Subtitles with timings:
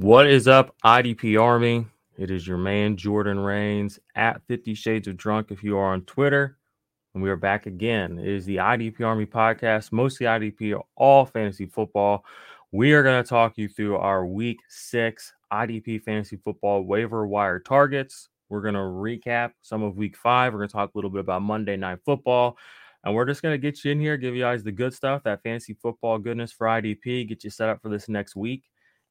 [0.00, 1.84] What is up, IDP Army?
[2.16, 6.06] It is your man Jordan Rains at 50 Shades of Drunk if you are on
[6.06, 6.56] Twitter.
[7.12, 8.18] And we are back again.
[8.18, 12.24] It is the IDP Army podcast, mostly IDP, all fantasy football.
[12.72, 17.60] We are going to talk you through our week six IDP fantasy football waiver wire
[17.60, 18.30] targets.
[18.48, 20.54] We're going to recap some of week five.
[20.54, 22.56] We're going to talk a little bit about Monday Night Football.
[23.04, 25.24] And we're just going to get you in here, give you guys the good stuff,
[25.24, 28.62] that fantasy football goodness for IDP, get you set up for this next week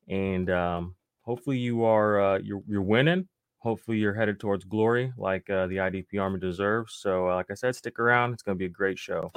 [0.09, 3.27] and um, hopefully you are uh, you're you're winning.
[3.59, 6.95] Hopefully you're headed towards glory like uh, the IDP Army deserves.
[6.95, 8.33] So, uh, like I said, stick around.
[8.33, 9.31] It's going to be a great show.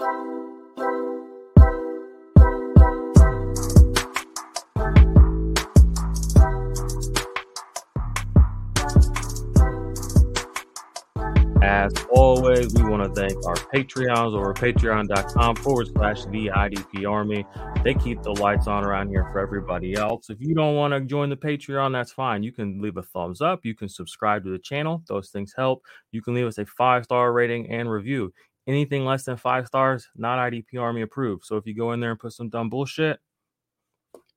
[11.83, 17.45] As always, we want to thank our Patreons over patreon.com forward slash the IDP Army.
[17.83, 20.31] They keep the lights on around here for everybody else.
[20.31, 22.45] If you don't want to join the Patreon, that's fine.
[22.45, 23.65] You can leave a thumbs up.
[23.65, 25.03] You can subscribe to the channel.
[25.09, 25.85] Those things help.
[26.13, 28.33] You can leave us a five star rating and review.
[28.69, 31.45] Anything less than five stars, not IDP Army approved.
[31.47, 33.19] So if you go in there and put some dumb bullshit,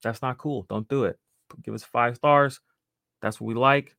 [0.02, 0.66] that's not cool.
[0.68, 1.20] Don't do it.
[1.62, 2.60] Give us five stars.
[3.22, 3.96] That's what we like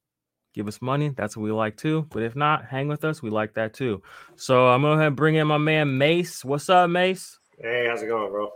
[0.56, 1.10] give us money.
[1.10, 2.06] That's what we like too.
[2.10, 3.22] But if not, hang with us.
[3.22, 4.02] We like that too.
[4.36, 6.44] So I'm gonna bring in my man Mace.
[6.44, 7.38] What's up, Mace?
[7.60, 8.50] Hey, how's it going, bro?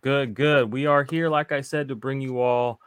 [0.00, 0.72] Good, good.
[0.72, 2.80] We are here, like I said, to bring you all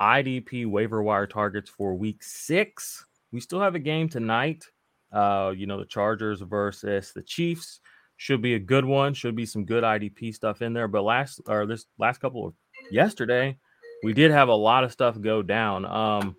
[0.00, 3.06] IDP waiver wire targets for week six.
[3.30, 4.64] We still have a game tonight.
[5.12, 7.80] Uh, you know, the Chargers versus the Chiefs
[8.16, 9.14] should be a good one.
[9.14, 10.88] Should be some good IDP stuff in there.
[10.88, 12.54] But last or this last couple of
[12.90, 13.56] yesterday,
[14.02, 15.84] we did have a lot of stuff go down.
[15.84, 16.36] Um,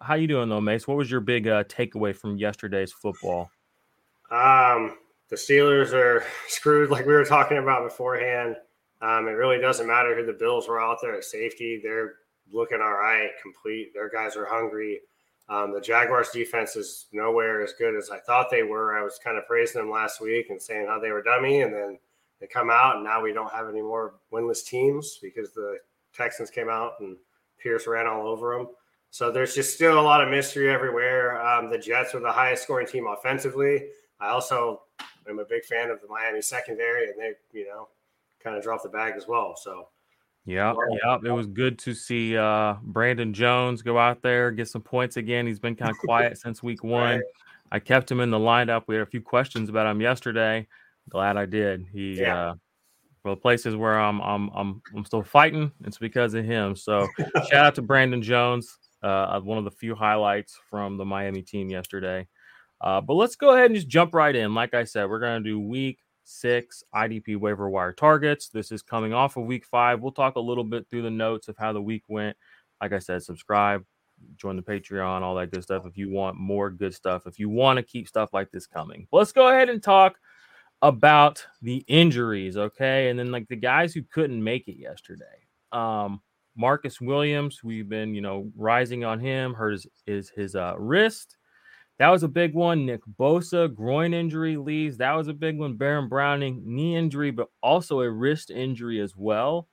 [0.00, 0.86] how you doing though, Mace?
[0.86, 3.50] What was your big uh, takeaway from yesterday's football?
[4.30, 4.96] Um,
[5.28, 8.56] the Steelers are screwed, like we were talking about beforehand.
[9.02, 12.14] Um, it really doesn't matter who the Bills were out there at safety; they're
[12.52, 13.92] looking all right, complete.
[13.94, 15.00] Their guys are hungry.
[15.48, 18.98] Um, the Jaguars' defense is nowhere as good as I thought they were.
[18.98, 21.72] I was kind of praising them last week and saying how they were dummy, and
[21.72, 21.98] then
[22.40, 25.78] they come out, and now we don't have any more winless teams because the
[26.12, 27.16] Texans came out and
[27.62, 28.68] Pierce ran all over them.
[29.10, 31.40] So there's just still a lot of mystery everywhere.
[31.44, 33.86] Um, the Jets are the highest scoring team offensively.
[34.20, 34.82] I also
[35.28, 37.88] am a big fan of the Miami secondary, and they, you know,
[38.42, 39.56] kind of dropped the bag as well.
[39.56, 39.88] So,
[40.44, 44.82] yeah, yeah, it was good to see uh, Brandon Jones go out there get some
[44.82, 45.46] points again.
[45.46, 47.16] He's been kind of quiet since week one.
[47.16, 47.22] Right.
[47.72, 48.84] I kept him in the lineup.
[48.86, 50.68] We had a few questions about him yesterday.
[51.08, 51.86] Glad I did.
[51.92, 52.50] He yeah.
[52.50, 52.54] uh,
[53.22, 56.76] for the places where I'm I'm I'm I'm still fighting, it's because of him.
[56.76, 57.08] So
[57.50, 61.68] shout out to Brandon Jones uh, one of the few highlights from the Miami team
[61.70, 62.26] yesterday.
[62.80, 64.54] Uh, but let's go ahead and just jump right in.
[64.54, 68.48] Like I said, we're going to do week six IDP waiver wire targets.
[68.48, 70.00] This is coming off of week five.
[70.00, 72.36] We'll talk a little bit through the notes of how the week went.
[72.80, 73.84] Like I said, subscribe,
[74.36, 77.48] join the Patreon, all that good stuff if you want more good stuff, if you
[77.48, 79.06] want to keep stuff like this coming.
[79.10, 80.18] But let's go ahead and talk
[80.82, 83.08] about the injuries, okay?
[83.08, 85.24] And then like the guys who couldn't make it yesterday.
[85.72, 86.20] Um,
[86.56, 91.36] Marcus Williams, we've been, you know, rising on him, hurt his his, his uh, wrist.
[91.98, 92.84] That was a big one.
[92.84, 94.98] Nick Bosa, groin injury leaves.
[94.98, 95.76] That was a big one.
[95.76, 99.68] Baron Browning, knee injury, but also a wrist injury as well.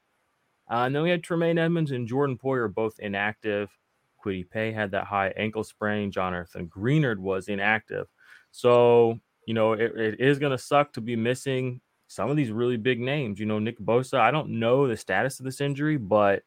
[0.72, 3.70] Uh, and then we had Tremaine Edmunds and Jordan Poyer both inactive.
[4.24, 6.12] Kwity Paye had that high ankle sprain.
[6.12, 8.08] Jonathan Greenard was inactive.
[8.52, 12.52] So, you know, it, it is going to suck to be missing some of these
[12.52, 13.40] really big names.
[13.40, 16.44] You know, Nick Bosa, I don't know the status of this injury, but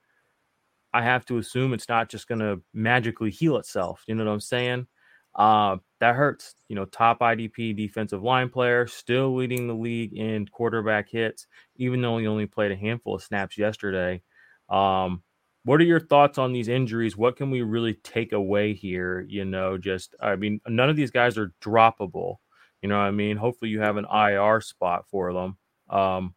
[0.93, 4.03] I have to assume it's not just going to magically heal itself.
[4.07, 4.87] You know what I'm saying?
[5.35, 6.55] Uh, that hurts.
[6.69, 11.47] You know, top IDP defensive line player, still leading the league in quarterback hits,
[11.77, 14.23] even though he only played a handful of snaps yesterday.
[14.71, 15.23] Um,
[15.65, 17.17] what are your thoughts on these injuries?
[17.17, 19.27] What can we really take away here?
[19.29, 22.37] You know, just I mean, none of these guys are droppable.
[22.83, 23.37] You know what I mean?
[23.37, 25.59] Hopefully, you have an IR spot for them.
[25.91, 26.35] Um,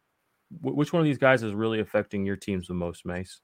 [0.60, 3.40] which one of these guys is really affecting your teams the most, Mace?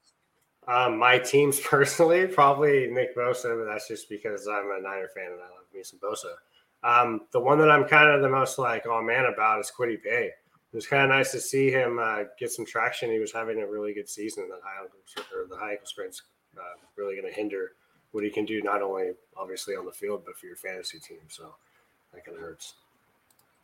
[0.67, 5.31] Um, my teams personally, probably Nick Bosa, but that's just because I'm a Niner fan
[5.31, 6.33] and I love me some Bosa.
[6.83, 10.01] Um, the one that I'm kind of the most like, oh man, about is Kwity
[10.01, 10.31] Paye.
[10.73, 13.09] It was kind of nice to see him uh, get some traction.
[13.09, 14.49] He was having a really good season.
[14.49, 14.83] The high
[15.35, 16.21] or the high ankle sprain's
[16.57, 16.61] uh,
[16.97, 17.71] really going to hinder
[18.11, 21.19] what he can do, not only obviously on the field, but for your fantasy team.
[21.29, 21.55] So
[22.13, 22.75] that kind of hurts.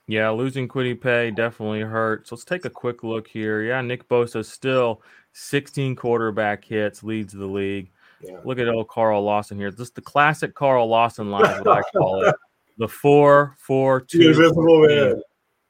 [0.07, 2.31] Yeah, losing Kwity Paye definitely hurts.
[2.31, 3.63] Let's take a quick look here.
[3.63, 5.01] Yeah, Nick Bosa still
[5.33, 7.91] 16 quarterback hits, leads the league.
[8.21, 8.39] Yeah.
[8.45, 9.71] Look at old Carl Lawson here.
[9.71, 12.35] Just the classic Carl Lawson line, what I call it.
[12.77, 14.33] The four, four, two.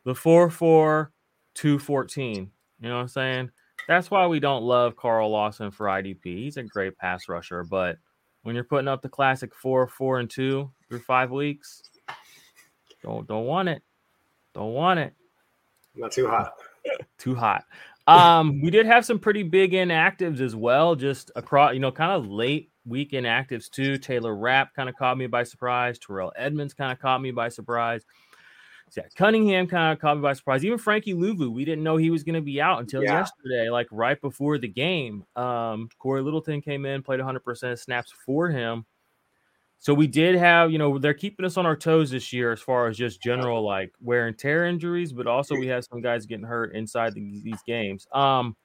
[0.05, 1.11] The four, four,
[1.53, 2.51] two, 14.
[2.79, 3.51] You know what I'm saying?
[3.87, 6.23] That's why we don't love Carl Lawson for IDP.
[6.23, 7.97] He's a great pass rusher, but
[8.43, 11.81] when you're putting up the classic four, four, and two through five weeks,
[13.01, 13.81] don't don't want it.
[14.53, 15.13] Don't want it.
[15.95, 16.53] Not too hot.
[17.17, 17.65] too hot.
[18.07, 22.11] Um, we did have some pretty big inactives as well, just across, you know, kind
[22.11, 23.97] of late week inactives too.
[23.97, 25.97] Taylor Rapp kind of caught me by surprise.
[25.97, 28.05] Terrell Edmunds kind of caught me by surprise.
[28.95, 30.63] Yeah, Cunningham kind of caught me by surprise.
[30.63, 33.19] Even Frankie Luvu, we didn't know he was going to be out until yeah.
[33.19, 35.23] yesterday, like right before the game.
[35.35, 38.85] Um, Cory Littleton came in, played 100% snaps for him.
[39.83, 42.61] So we did have, you know, they're keeping us on our toes this year as
[42.61, 46.25] far as just general like wear and tear injuries, but also we have some guys
[46.25, 48.07] getting hurt inside the, these games.
[48.13, 48.55] Um,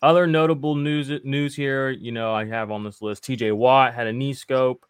[0.00, 3.22] other notable news news here, you know, I have on this list.
[3.22, 3.52] T.J.
[3.52, 4.86] Watt had a knee scope.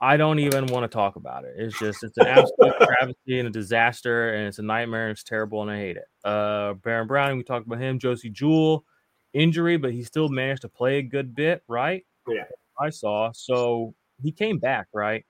[0.00, 1.54] I don't even want to talk about it.
[1.56, 5.04] It's just it's an absolute travesty and a disaster, and it's a nightmare.
[5.04, 6.08] And it's terrible, and I hate it.
[6.24, 8.00] Uh, Baron Brown, we talked about him.
[8.00, 8.84] Josey Jewell
[9.32, 12.04] injury, but he still managed to play a good bit, right?
[12.26, 12.46] Yeah,
[12.80, 13.30] I saw.
[13.30, 15.24] So he came back, right?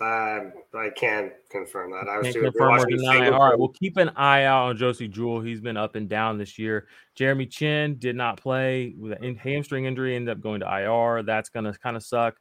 [0.00, 2.08] Um, I can't confirm that.
[2.08, 3.28] I was confirm or deny.
[3.28, 5.40] All right, we'll keep an eye out on Josey Jewell.
[5.40, 6.88] He's been up and down this year.
[7.14, 11.22] Jeremy Chinn did not play with a hamstring injury, ended up going to IR.
[11.22, 12.36] That's gonna kind of suck.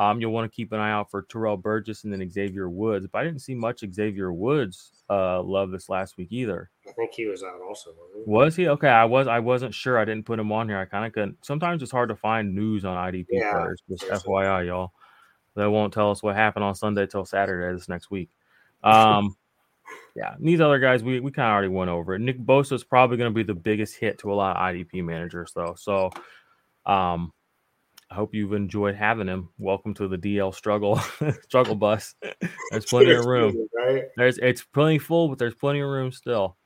[0.00, 3.06] Um, you'll want to keep an eye out for Terrell Burgess and then Xavier Woods.
[3.12, 6.70] But I didn't see much Xavier Woods uh, love this last week either.
[6.88, 7.90] I think he was out also.
[8.14, 8.22] He?
[8.24, 8.88] Was he okay?
[8.88, 9.26] I was.
[9.26, 9.98] I wasn't sure.
[9.98, 10.78] I didn't put him on here.
[10.78, 11.44] I kind of couldn't.
[11.44, 13.82] Sometimes it's hard to find news on IDP yeah, players.
[13.90, 14.92] Just FYI, y'all.
[15.54, 18.30] They won't tell us what happened on Sunday till Saturday this next week.
[18.82, 19.36] Um,
[20.16, 22.20] yeah, these other guys we, we kind of already went over it.
[22.20, 25.04] Nick Bosa is probably going to be the biggest hit to a lot of IDP
[25.04, 25.74] managers, though.
[25.76, 26.08] So,
[26.86, 27.34] um,
[28.10, 29.50] I hope you've enjoyed having him.
[29.56, 30.96] Welcome to the DL struggle
[31.42, 32.16] struggle bus.
[32.70, 33.68] There's plenty of room.
[34.16, 36.56] There's it's plenty full, but there's plenty of room still.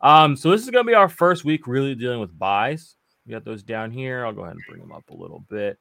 [0.00, 2.94] Um, so this is gonna be our first week really dealing with buys.
[3.26, 4.24] We got those down here.
[4.24, 5.78] I'll go ahead and bring them up a little bit.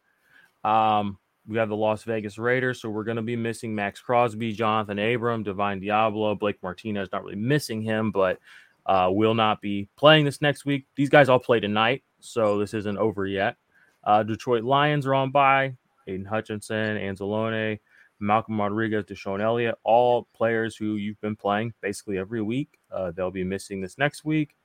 [0.63, 4.53] Um, we have the Las Vegas Raiders, so we're going to be missing Maxx Crosby,
[4.53, 7.09] Jonathan Abram, Divine Deablo, Blake Martinez.
[7.11, 8.39] Not really missing him, but
[8.85, 10.85] uh, will not be playing this next week.
[10.95, 13.57] These guys all play tonight, so this isn't over yet.
[14.03, 15.75] Uh, Detroit Lions are on by
[16.07, 17.79] Aidan Hutchinson, Anzalone,
[18.19, 22.79] Malcolm Rodriguez, DeShon Elliott, all players who you've been playing basically every week.
[22.91, 24.55] Uh, they'll be missing this next week.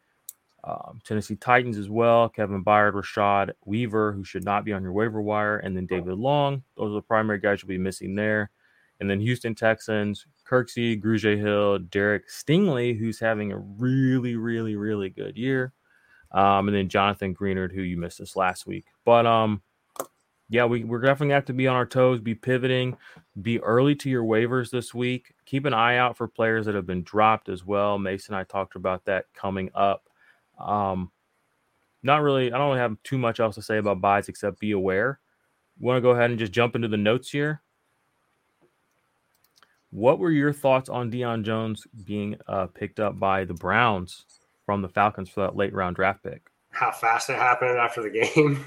[0.64, 2.28] Um, Tennessee Titans as well.
[2.28, 6.18] Kevin Byard, Rashad Weaver, who should not be on your waiver wire, and then David
[6.18, 6.62] Long.
[6.76, 8.50] Those are the primary guys you'll be missing there.
[9.00, 15.09] And then Houston Texans, Kirksey, Grugier Hill, Derek Stingley, who's having a really, really, really
[15.09, 15.73] good year.
[16.32, 18.87] Um, and then Jonathan Greenard, who you missed us last week.
[19.04, 19.62] But um,
[20.50, 22.97] yeah, we, we're definitely have to be on our toes, be pivoting,
[23.42, 25.35] be early to your waivers this week.
[25.44, 27.99] Keep an eye out for players that have been dropped as well.
[27.99, 30.08] Mason and I talked about that coming up.
[30.58, 31.11] Um,
[32.02, 34.73] not really, I don't really have too much else to say about buys except be
[34.73, 35.20] aware.
[35.78, 37.62] Want to go ahead and just jump into the notes here?
[39.90, 44.25] What were your thoughts on Deion Jones being uh, picked up by the Browns
[44.68, 46.42] from the Falcons for that late round draft pick?
[46.68, 48.66] How fast it happened after the game.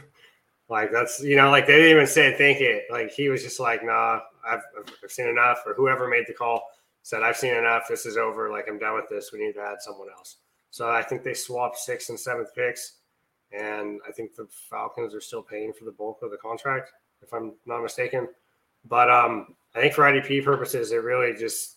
[0.67, 2.86] like that's you know, like they didn't even say think it.
[2.89, 4.63] Like he was just like, nah, I've,
[5.03, 5.60] I've seen enough.
[5.63, 6.63] Or whoever made the call
[7.03, 7.84] said, I've seen enough.
[7.88, 8.50] This is over.
[8.50, 9.31] Like I'm done with this.
[9.31, 10.38] We need to add someone else.
[10.72, 12.93] So I think they swapped sixth and seventh picks,
[13.51, 17.31] and I think the Falcons are still paying for the bulk of the contract, if
[17.31, 18.27] I'm not mistaken.
[18.86, 21.75] But um, I think for IDP purposes, it really just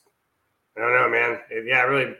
[0.78, 1.40] I don't know, man.
[1.50, 2.14] It, yeah, it really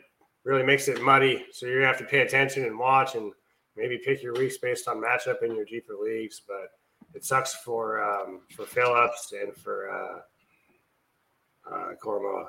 [0.45, 1.45] really makes it muddy.
[1.53, 3.33] So you're gonna have to pay attention and watch, and
[3.77, 6.43] maybe pick your weeks based on matchup in your deeper leagues.
[6.47, 6.71] But
[7.15, 12.47] it sucks for um, for Phillips and for uh, uh, Koramoah.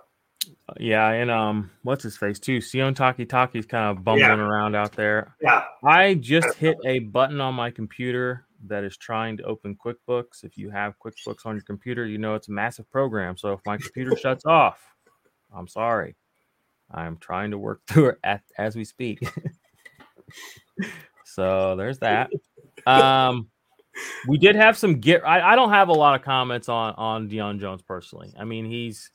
[0.79, 2.59] Yeah, and um, what's his face too?
[2.59, 4.45] Sione Takitaki's kind of bumbling Yeah.
[4.45, 5.35] around out there.
[5.41, 10.43] Yeah, I just hit a button on my computer that is trying to open QuickBooks.
[10.43, 13.37] If you have QuickBooks on your computer, you know it's a massive program.
[13.37, 14.83] So if my computer shuts off,
[15.55, 16.15] I'm sorry.
[16.91, 19.19] I'm trying to work through it at, as we speak.
[21.25, 22.29] so there's that.
[22.85, 23.49] Um,
[24.27, 25.25] we did have some get.
[25.25, 28.33] I, I don't have a lot of comments on on Deion Jones personally.
[28.37, 29.09] I mean, he's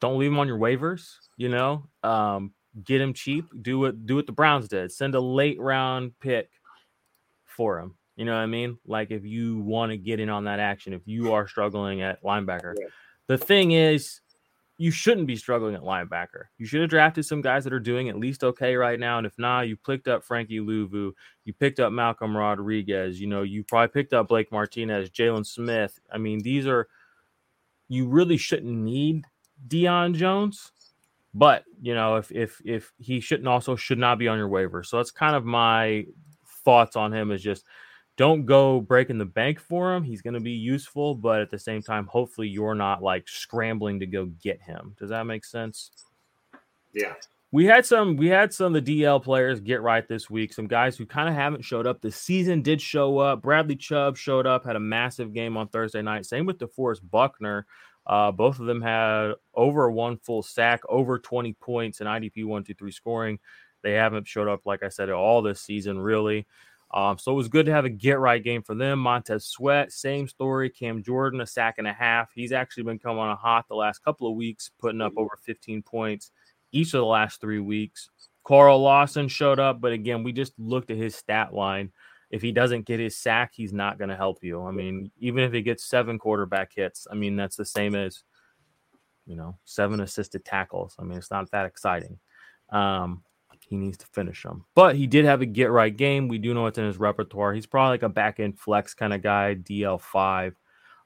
[0.00, 1.14] don't leave him on your waivers.
[1.36, 2.52] You know, um,
[2.84, 3.46] get him cheap.
[3.62, 4.92] Do what do what the Browns did.
[4.92, 6.50] Send a late round pick
[7.44, 7.96] for him.
[8.16, 8.78] You know what I mean?
[8.86, 12.22] Like if you want to get in on that action, if you are struggling at
[12.22, 12.74] linebacker.
[12.78, 12.86] Yeah.
[13.28, 14.20] The thing is,
[14.78, 16.44] you shouldn't be struggling at linebacker.
[16.58, 19.16] You should have drafted some guys that are doing at least okay right now.
[19.16, 21.12] And if not, you picked up Frankie Luvu,
[21.44, 25.98] you picked up Malcolm Rodriguez, you know, you probably picked up Blake Martinez, Jalen Smith.
[26.12, 26.88] I mean, these are
[27.88, 29.24] you really shouldn't need
[29.66, 30.72] Deion Jones,
[31.32, 34.82] but you know, if if if he shouldn't also should not be on your waiver.
[34.82, 36.06] So that's kind of my
[36.64, 37.64] thoughts on him is just
[38.16, 40.02] don't go breaking the bank for him.
[40.02, 44.00] He's going to be useful, but at the same time, hopefully you're not like scrambling
[44.00, 44.94] to go get him.
[44.98, 45.90] Does that make sense?
[46.96, 47.14] yeah.
[47.52, 50.52] We had some we had some of the DL players get right this week.
[50.52, 52.00] Some guys who kind of haven't showed up.
[52.00, 53.40] The season did show up.
[53.40, 56.26] Bradley Chubb showed up, had a massive game on Thursday night.
[56.26, 57.66] Same with DeForest Buckner.
[58.06, 62.64] Uh, both of them had over one full sack, over 20 points in IDP one,
[62.64, 63.38] two, three scoring.
[63.82, 66.46] They haven't showed up, like I said, at all this season, really.
[66.96, 69.00] Um, so it was good to have a get right game for them.
[69.00, 70.70] Montez Sweat, same story.
[70.70, 72.30] Cam Jordan, a sack and a half.
[72.34, 75.38] He's actually been coming on a hot the last couple of weeks, putting up over
[75.44, 76.30] 15 points
[76.72, 78.08] each of the last three weeks.
[78.44, 81.92] Carl Lawson showed up, but again, we just looked at his stat line.
[82.30, 84.62] If he doesn't get his sack, he's not going to help you.
[84.64, 88.24] I mean, even if he gets seven quarterback hits, I mean, that's the same as,
[89.26, 90.96] you know, seven assisted tackles.
[90.98, 92.18] I mean, it's not that exciting.
[92.70, 93.22] Um,
[93.68, 94.64] he needs to finish them.
[94.74, 96.28] But he did have a get right game.
[96.28, 97.52] We do know it's in his repertoire.
[97.52, 100.52] He's probably like a back end flex kind of guy, DL5.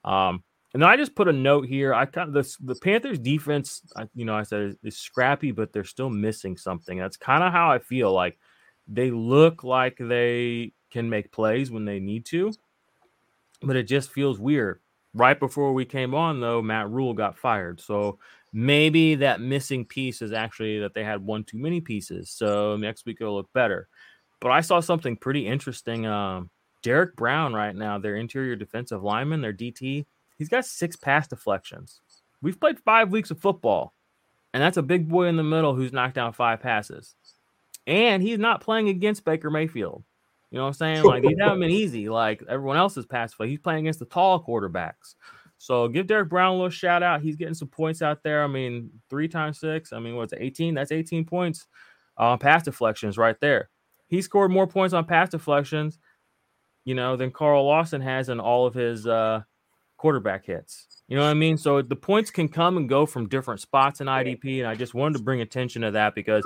[0.05, 1.93] Um, and then I just put a note here.
[1.93, 5.53] I kind of the, the Panthers defense, I, you know, I said is, is scrappy,
[5.53, 6.99] but they're still missing something.
[6.99, 8.13] That's kind of how I feel.
[8.13, 8.39] Like
[8.87, 12.53] they look like they can make plays when they need to,
[13.63, 14.81] but it just feels weird.
[15.13, 17.81] Right before we came on, though, Matt Rhule got fired.
[17.81, 18.21] So
[18.53, 22.31] maybe that missing piece is actually that they had one too many pieces.
[22.31, 23.89] So next week it'll look better.
[24.41, 26.07] But I saw something pretty interesting.
[26.07, 26.51] Um,
[26.83, 30.07] Derrick Brown, right now, their interior defensive lineman, their DT,
[30.39, 32.01] he's got six pass deflections.
[32.43, 33.93] We've played five weeks of football,
[34.55, 37.15] and that's a big boy in the middle who's knocked down five passes.
[37.87, 40.05] And he's not playing against Baker Mayfield.
[40.51, 41.05] You know what I'm saying?
[41.05, 42.09] Like these haven't been easy.
[42.09, 43.49] Like everyone else's pass play.
[43.49, 45.15] He's playing against the tall quarterbacks.
[45.61, 47.21] So give Derrick Brown a little shout out.
[47.21, 48.43] He's getting some points out there.
[48.43, 49.93] I mean, three times six.
[49.93, 50.73] I mean, what's it, 18?
[50.75, 51.67] That's 18 points
[52.17, 53.69] on pass deflections right there.
[54.07, 55.99] He scored more points on pass deflections,
[56.87, 59.43] you know, than Carl Lawson has in all of his uh,
[59.99, 61.03] quarterback hits.
[61.09, 61.59] You know what I mean?
[61.59, 64.61] So the points can come and go from different spots in IDP.
[64.61, 66.43] And I just wanted to bring attention to that because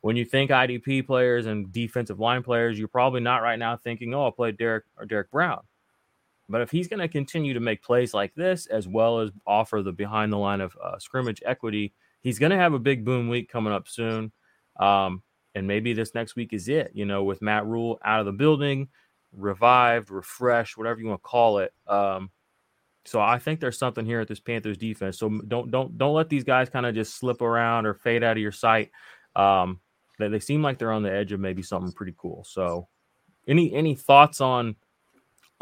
[0.00, 4.14] when you think IDP players and defensive line players, you're probably not right now thinking,
[4.14, 5.60] oh, I'll play Derrick or Derrick Brown.
[6.48, 9.82] But if he's going to continue to make plays like this, as well as offer
[9.82, 13.28] the behind the line of uh, scrimmage equity, he's going to have a big boom
[13.28, 14.30] week coming up soon.
[14.78, 15.22] Um,
[15.54, 18.32] and maybe this next week is it, you know, with Matt Rhule out of the
[18.32, 18.88] building,
[19.32, 21.72] revived, refreshed, whatever you want to call it.
[21.86, 22.30] Um,
[23.06, 25.18] so I think there's something here at this Panthers defense.
[25.18, 28.36] So don't don't don't let these guys kind of just slip around or fade out
[28.36, 28.90] of your sight.
[29.36, 29.80] Um,
[30.18, 32.44] they, they seem like they're on the edge of maybe something pretty cool.
[32.48, 32.88] So
[33.46, 34.76] any any thoughts on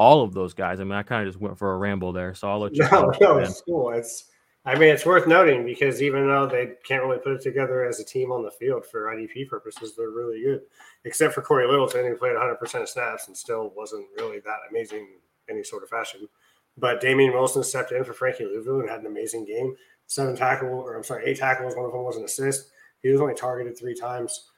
[0.02, 0.80] all of those guys?
[0.80, 2.82] I mean, I kind of just went for a ramble there, so I'll let you.
[2.90, 3.90] No, no, it's cool.
[3.92, 4.24] It's,
[4.64, 8.00] I mean, it's worth noting because even though they can't really put it together as
[8.00, 10.62] a team on the field for IDP purposes, they're really good.
[11.04, 15.06] Except for Cory Littleton, who played 100% of snaps and still wasn't really that amazing
[15.48, 16.28] in any sort of fashion.
[16.76, 19.76] But Damien Wilson stepped in for Frankie Luvu and had an amazing game.
[20.06, 21.76] Seven tackle, or I'm sorry, eight tackles.
[21.76, 22.70] One of them was an assist.
[23.02, 24.48] He was only targeted three times.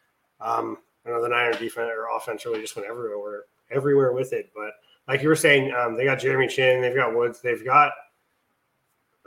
[0.41, 4.51] Um, I know the Niner defense or offense really just went everywhere, everywhere with it.
[4.55, 4.73] But
[5.09, 7.93] like you were saying, um, they got Jeremy Chinn, they've got Woods, they've got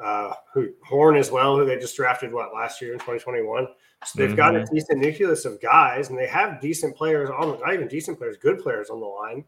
[0.03, 3.67] uh, who Horn as well, who they just drafted what last year in 2021.
[4.05, 7.73] So they've got a decent nucleus of guys, and they have decent players on, not
[7.73, 9.43] even decent players, good players on the line.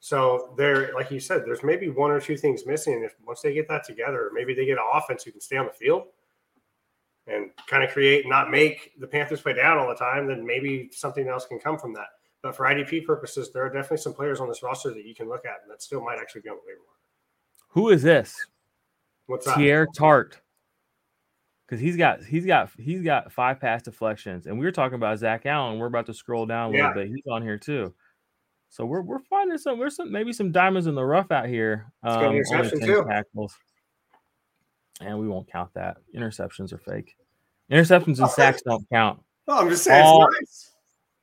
[0.00, 3.02] So they're like you said, there's maybe one or two things missing.
[3.04, 5.66] If once they get that together, maybe they get an offense who can stay on
[5.66, 6.04] the field
[7.26, 10.88] and kind of create, not make the Panthers play down all the time, then maybe
[10.92, 12.08] something else can come from that.
[12.42, 15.28] But for IDP purposes, there are definitely some players on this roster that you can
[15.28, 16.96] look at and that still might actually be on the waiver wire.
[17.70, 18.34] Who is this?
[19.26, 19.56] What's that?
[19.56, 20.40] Pierre Tart.
[21.66, 25.18] Because he's got he's got he's got five pass deflections, and we were talking about
[25.20, 25.78] Zach Allen.
[25.78, 26.94] We're about to scroll down a little Yeah.
[26.94, 27.08] bit.
[27.08, 27.94] He's on here too.
[28.70, 31.92] So we're we're finding some we're some maybe some diamonds in the rough out here.
[32.02, 33.04] Um, interception too.
[33.08, 33.56] tackles.
[35.00, 35.98] And we won't count that.
[36.14, 37.14] Interceptions are fake.
[37.70, 39.22] Interceptions and sacks don't count.
[39.46, 40.66] Oh, I'm just saying All- it's nice.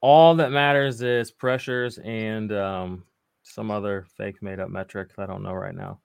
[0.02, 3.04] All that matters is pressures and um,
[3.44, 6.00] some other fake made up metric I don't know right now.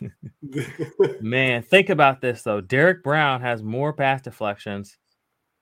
[1.20, 2.60] Man, think about this though.
[2.60, 4.96] Derrick Brown has more pass deflections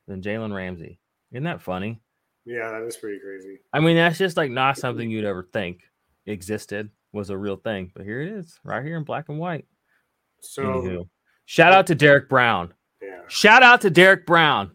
[0.07, 0.99] than Jalen Ramsey.
[1.33, 2.01] Isn't that funny?
[2.47, 3.59] yeah, that is pretty crazy.
[3.75, 5.81] I mean, that's just like not something you'd ever think
[6.27, 9.67] existed was a real thing, but here it is, right here in black and white.
[10.41, 11.09] So Anywho,
[11.47, 12.73] shout out to Derrick Brown.
[13.03, 14.71] yeah, Shout out to Derrick Brown.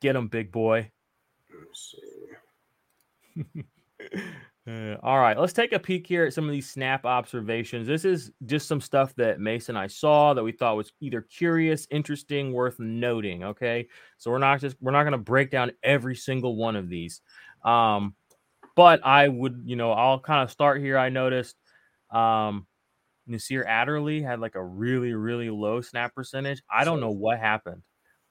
[0.00, 0.90] Get him, big boy.
[1.74, 3.62] See.
[4.68, 7.86] Uh, all right, let's take a peek here at some of these snap observations.
[7.86, 11.22] This is just some stuff that Mason and I saw that we thought was either
[11.22, 13.42] curious, interesting, worth noting.
[13.42, 16.90] Okay, so we're not just we're not going to break down every single one of
[16.90, 17.22] these,
[17.64, 18.14] um,
[18.76, 20.98] but I would, you know, I'll kind of start here.
[20.98, 21.56] I noticed
[22.10, 22.66] um,
[23.26, 26.62] Nasir Adderley had like a really really low snap percentage.
[26.70, 27.82] I don't know what happened.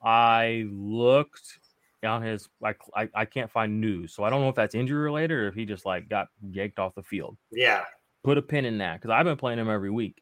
[0.02, 1.58] I looked
[2.06, 5.00] on his like I, I can't find news so i don't know if that's injury
[5.00, 7.38] related or if he just like got yanked off the field.
[7.52, 7.84] Yeah,
[8.24, 10.22] put a pin in that because i've been playing him every week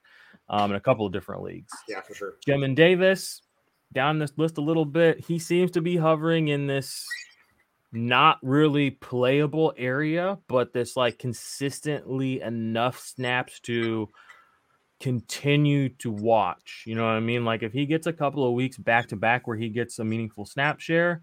[0.50, 1.72] um in a couple of different leagues.
[1.88, 2.34] Yeah, for sure.
[2.48, 3.42] Jamin davis
[3.94, 7.06] down this list a little bit he seems to be hovering in this
[7.94, 14.10] not really playable area but this like consistently enough snaps to
[15.00, 17.46] continue to watch you know what i mean?
[17.46, 20.04] Like if he gets a couple of weeks back to back where he gets a
[20.04, 21.22] meaningful snap share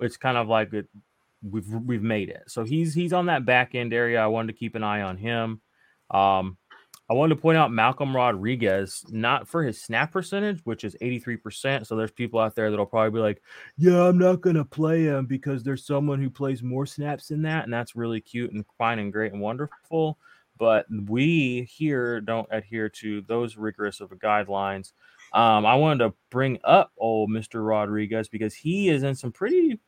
[0.00, 0.88] it's kind of like it,
[1.42, 2.44] we've we've made it.
[2.48, 4.20] So he's he's on that back end area.
[4.20, 5.60] I wanted to keep an eye on him.
[6.10, 6.56] Um,
[7.10, 11.84] I wanted to point out Malcolm Rodriguez, not for his snap percentage, which is 83%.
[11.84, 13.42] So there's people out there that'll probably be like,
[13.76, 17.64] Yeah, I'm not gonna play him because there's someone who plays more snaps than that,
[17.64, 20.18] and that's really cute and fine and great and wonderful.
[20.56, 24.92] But we here don't adhere to those rigorous of guidelines.
[25.32, 27.66] Um, I wanted to bring up old Mr.
[27.66, 29.78] Rodriguez because he is in some pretty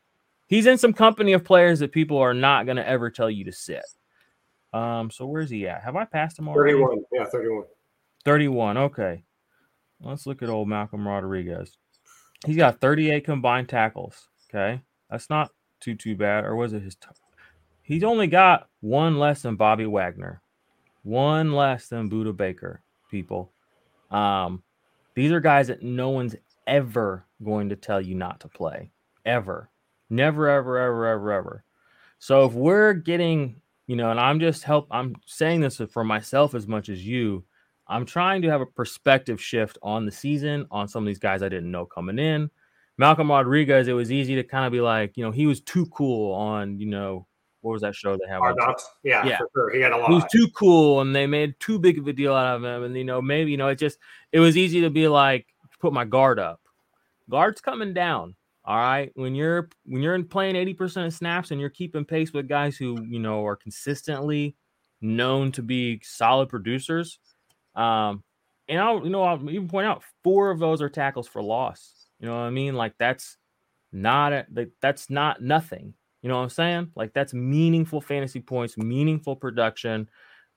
[0.47, 3.45] he's in some company of players that people are not going to ever tell you
[3.45, 3.83] to sit.
[4.71, 5.83] Um, so where's he at?
[5.83, 6.73] Have I passed him already?
[6.73, 7.03] 31.
[7.11, 7.63] Yeah, 31.
[8.25, 8.77] 31.
[8.77, 9.23] Okay.
[10.01, 11.77] Let's look at old Malcolm Rodriguez.
[12.45, 14.27] He's got 38 combined tackles.
[14.49, 14.81] Okay.
[15.09, 16.45] That's not too too bad.
[16.45, 17.07] Or was it his t-
[17.83, 20.41] He's only got one less than Bobby Wagner.
[21.03, 23.51] One less than Budda Baker, people.
[24.09, 24.63] Um,
[25.15, 26.35] these are guys that no one's
[26.67, 28.91] ever going to tell you not to play.
[29.25, 29.69] Ever.
[30.09, 31.63] Never, ever, ever, ever, ever.
[32.19, 36.55] So if we're getting, you know, and I'm just help, I'm saying this for myself
[36.55, 37.43] as much as you.
[37.87, 41.43] I'm trying to have a perspective shift on the season on some of these guys
[41.43, 42.49] I didn't know coming in.
[42.97, 45.85] Malcolm Rodriguez, it was easy to kind of be like, you know, he was too
[45.87, 47.27] cool on, you know,
[47.63, 48.39] what was that show they have?
[48.39, 48.87] Hard knocks.
[49.03, 49.37] Yeah, Yeah.
[49.39, 49.73] for sure.
[49.73, 50.09] He had a lot.
[50.09, 52.83] he was too cool and they made too big of a deal out of him
[52.83, 53.97] and you know maybe you know it just
[54.31, 55.47] it was easy to be like
[55.79, 56.59] put my guard up
[57.29, 61.59] guard's coming down all right when you're when you're in playing 80% of snaps and
[61.59, 64.55] you're keeping pace with guys who you know are consistently
[65.01, 67.19] known to be solid producers
[67.75, 68.23] um
[68.67, 72.07] and i'll you know i'll even point out four of those are tackles for loss
[72.19, 73.37] you know what i mean like that's
[73.91, 74.45] not a,
[74.81, 75.93] that's not nothing
[76.23, 76.91] you know what I'm saying?
[76.95, 80.09] Like that's meaningful fantasy points, meaningful production.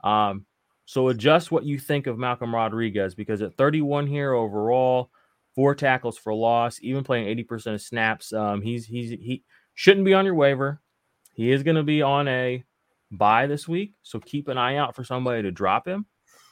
[0.02, 0.46] Um,
[0.86, 5.10] so adjust what you think of Malcolm Rodriguez because at 31 here overall,
[5.56, 8.32] four tackles for loss, even playing 80% of snaps.
[8.32, 9.42] Um, he's he's he
[9.74, 10.80] shouldn't be on your waiver.
[11.34, 12.62] He is going to be on a
[13.10, 16.06] buy this week, so keep an eye out for somebody to drop him.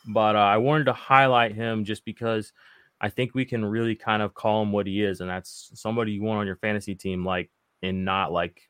[0.08, 2.52] But uh, I wanted to highlight him just because
[3.00, 6.12] I think we can really kind of call him what he is, and that's somebody
[6.12, 7.50] you want on your fantasy team, like
[7.80, 8.60] and not like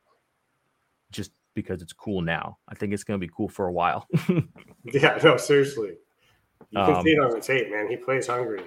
[1.14, 2.58] just because it's cool now.
[2.68, 4.06] I think it's going to be cool for a while.
[4.92, 5.96] Yeah, no, seriously.
[6.70, 7.88] You can Um, see it on the tape, man.
[7.88, 8.60] He plays hungry.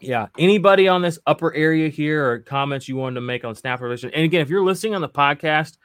[0.00, 0.28] yeah.
[0.38, 4.10] Anybody on this upper area here or comments you wanted to make on snap revision?
[4.14, 5.76] And again, if you're listening on the podcast,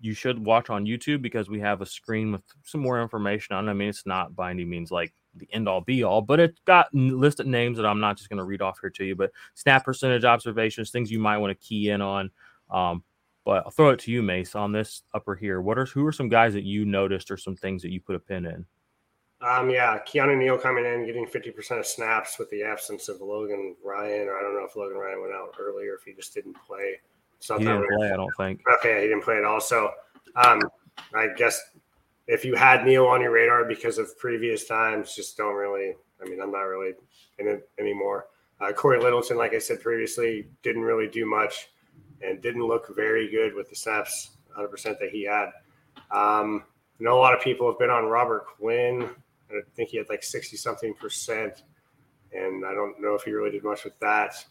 [0.00, 3.68] you should watch on YouTube because we have a screen with some more information on.
[3.68, 3.70] it.
[3.70, 6.58] I mean, it's not by any means like the end all be all, but it's
[6.64, 9.14] got listed names that I'm not just going to read off here to you.
[9.14, 12.30] But snap percentage observations, things you might want to key in on.
[12.70, 13.04] Um,
[13.44, 15.60] but I'll throw it to you, Mace, on this upper here.
[15.60, 18.16] What are who are some guys that you noticed or some things that you put
[18.16, 18.66] a pin in?
[19.42, 23.74] Um, yeah, Keanu Neal coming in, getting 50% of snaps with the absence of Logan
[23.82, 26.56] Ryan, or I don't know if Logan Ryan went out earlier, if he just didn't
[26.66, 26.96] play.
[27.38, 28.60] He Something didn't play, I don't think.
[28.78, 29.60] Okay, he didn't play at all.
[29.60, 29.92] So
[30.36, 30.60] um,
[31.14, 31.58] I guess
[32.26, 35.96] if you had Neal on your radar because of previous times, just don't really.
[36.22, 36.92] I mean, I'm not really
[37.38, 38.26] in it anymore.
[38.60, 41.70] Uh, Cory Littleton, like I said previously, didn't really do much
[42.22, 45.46] and didn't look very good with the snaps 100% that he had.
[46.10, 46.64] Um,
[46.98, 49.08] I know a lot of people have been on Robert Quinn.
[49.50, 51.62] I think he had like 60 something percent.
[52.32, 54.44] And I don't know if he really did much with that.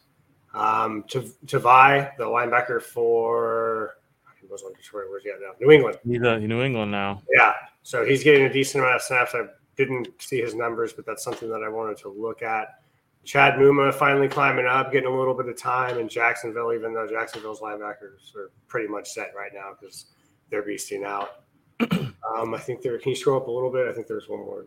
[0.52, 3.96] Um, Tavai, the linebacker for,
[4.40, 5.06] he was on Detroit.
[5.08, 5.52] Where's he at now?
[5.60, 5.98] New England.
[6.04, 7.22] He's a New England now.
[7.34, 7.52] Yeah.
[7.82, 9.34] So he's getting a decent amount of snaps.
[9.34, 9.44] I
[9.76, 12.80] didn't see his numbers, but that's something that I wanted to look at.
[13.24, 17.06] Chad Muma finally climbing up, getting a little bit of time in Jacksonville, even though
[17.06, 20.06] Jacksonville's linebackers are pretty much set right now because
[20.50, 21.42] they're beasting out.
[21.90, 22.98] um, I think there.
[22.98, 23.86] Can you scroll up a little bit?
[23.88, 24.66] I think there's one more.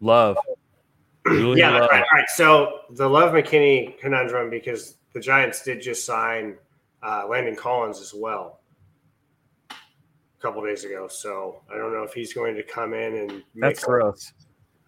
[0.00, 0.36] Love.
[1.26, 1.90] yeah, love.
[1.90, 2.28] Right, right.
[2.28, 6.56] So the Love McKinney conundrum because the Giants did just sign
[7.02, 8.60] uh, Landon Collins as well
[9.70, 11.08] a couple days ago.
[11.08, 13.42] So I don't know if he's going to come in and.
[13.56, 14.32] That's gross.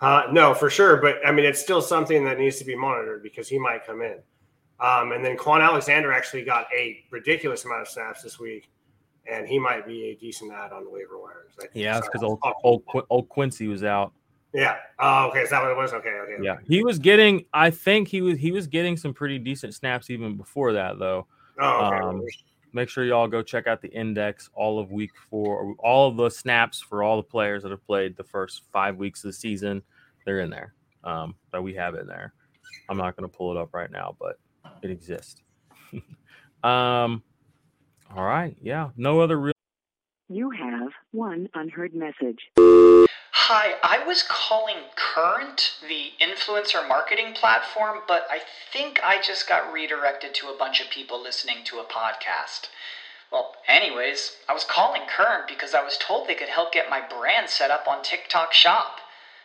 [0.02, 0.96] Uh, no, for sure.
[0.96, 4.02] But I mean, it's still something that needs to be monitored because he might come
[4.02, 4.18] in.
[4.80, 8.68] Um, and then Kwon Alexander actually got a ridiculous amount of snaps this week,
[9.30, 11.52] and he might be a decent add on the waiver wires.
[11.72, 14.12] Yeah, because old, old, old Quincy was out.
[14.52, 14.78] Yeah.
[14.98, 15.40] Oh, okay.
[15.40, 15.92] Is that what it was?
[15.92, 16.10] Okay.
[16.10, 16.42] Okay.
[16.42, 17.44] Yeah, he was getting.
[17.54, 18.38] I think he was.
[18.38, 21.28] He was getting some pretty decent snaps even before that, though.
[21.60, 21.96] Oh, okay.
[22.04, 22.22] Um,
[22.72, 26.28] make sure y'all go check out the index all of week four, all of the
[26.28, 29.82] snaps for all the players that have played the first five weeks of the season.
[30.24, 30.74] They're in there.
[31.04, 32.32] Um, that we have in there.
[32.88, 34.38] I'm not going to pull it up right now, but
[34.82, 35.42] it exists.
[36.62, 37.22] um,
[38.14, 38.56] all right.
[38.60, 38.90] Yeah.
[38.96, 39.52] No other real.
[40.28, 42.38] You have one unheard message.
[42.56, 48.40] Hi, I was calling Current, the influencer marketing platform, but I
[48.72, 52.68] think I just got redirected to a bunch of people listening to a podcast.
[53.30, 57.00] Well, anyways, I was calling Current because I was told they could help get my
[57.00, 59.01] brand set up on TikTok Shop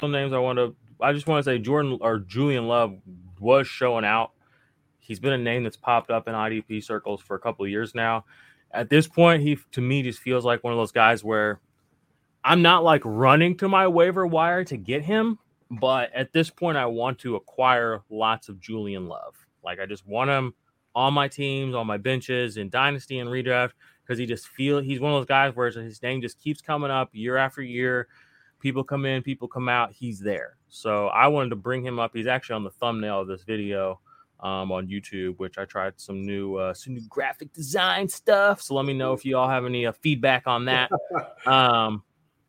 [0.00, 2.96] Some names I want to, I just want to say Jordan or Julian Love
[3.40, 4.32] was showing out
[5.06, 7.94] He's been a name that's popped up in IDP circles for a couple of years
[7.94, 8.24] now.
[8.72, 11.60] At this point, he to me just feels like one of those guys where
[12.42, 15.38] I'm not like running to my waiver wire to get him,
[15.70, 19.36] but at this point, I want to acquire lots of Julian Love.
[19.64, 20.54] Like I just want him
[20.96, 24.98] on my teams, on my benches, in dynasty and redraft because he just feel he's
[24.98, 28.08] one of those guys where his name just keeps coming up year after year.
[28.66, 29.92] People come in, people come out.
[29.92, 30.56] He's there.
[30.68, 32.10] So I wanted to bring him up.
[32.12, 34.00] He's actually on the thumbnail of this video
[34.40, 38.60] um, on YouTube, which I tried some new uh, some new graphic design stuff.
[38.60, 40.90] So let me know if you all have any uh, feedback on that.
[41.46, 42.02] um,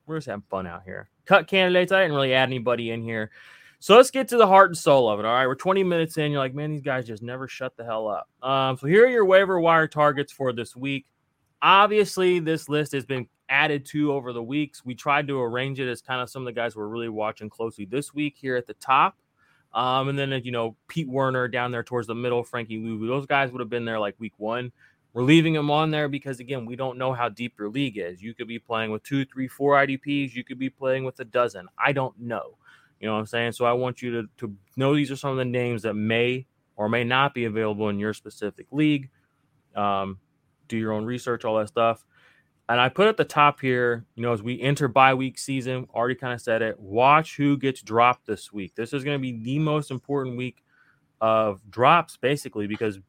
[0.08, 1.08] we're just having fun out here.
[1.27, 1.91] Cut candidates.
[1.91, 3.30] I didn't really add anybody in here.
[3.77, 5.25] So let's get to the heart and soul of it.
[5.27, 6.32] All right, we're 20 minutes in.
[6.32, 8.27] You're like, man, these guys just never shut the hell up.
[8.41, 11.06] Um, so here are your waiver wire targets for this week.
[11.62, 14.83] Obviously, this list has been added to over the weeks.
[14.86, 17.49] We tried to arrange it as kind of some of the guys we're really watching
[17.49, 19.17] closely this week here at the top.
[19.73, 23.07] Um, and then you know Pete Werner down there towards the middle, Frankie Luvu.
[23.07, 24.71] Those guys would have been there like week one.
[25.13, 28.21] We're leaving them on there because again, we don't know how deep your league is.
[28.21, 30.33] You could be playing with two, three, four IDPs.
[30.33, 31.67] You could be playing with a dozen.
[31.77, 32.57] I don't know.
[32.99, 33.51] You know what I'm saying?
[33.53, 36.45] So I want you to to know these are some of the names that may
[36.75, 39.10] or may not be available in your specific league.
[39.75, 40.19] Um,
[40.67, 42.05] do your own research, all that stuff.
[42.69, 45.88] And I put at the top here, you know, as we enter bye week season,
[45.93, 46.77] already kind of said it.
[46.80, 48.75] Watch who gets dropped this week.
[48.75, 50.63] This is going to be the most important week
[51.21, 52.99] of drops, basically, because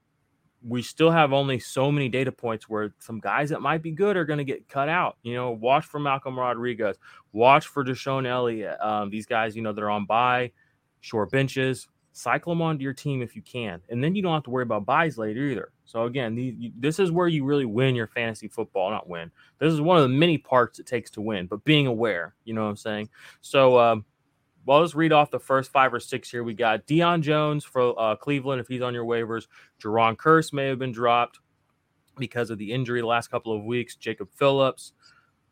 [0.62, 4.16] we still have only so many data points where some guys that might be good
[4.16, 5.16] are going to get cut out.
[5.23, 6.97] You know, watch for Malcolm Rodriguez,
[7.33, 8.81] watch for DeShon Elliott.
[8.81, 10.53] Um, these guys, you know, they're on bye,
[11.01, 11.88] short benches.
[12.18, 14.64] Cycle them onto your team if you can, and then you don't have to worry
[14.64, 15.72] about buys later either.
[15.85, 18.90] So again, you, this is where you really win your fantasy football.
[18.90, 19.31] Not win.
[19.59, 22.35] This is one of the many parts it takes to win, but being aware.
[22.44, 23.09] You know what I'm saying?
[23.40, 23.78] So.
[23.78, 24.04] Um,
[24.66, 26.44] well, let's read off the first five or six here.
[26.44, 29.46] We got Deion Jones for uh, Cleveland if he's on your waivers.
[29.83, 31.38] Jayron Kearse may have been dropped
[32.18, 33.96] because of the injury the last couple of weeks.
[33.96, 34.92] Jacob Phillips,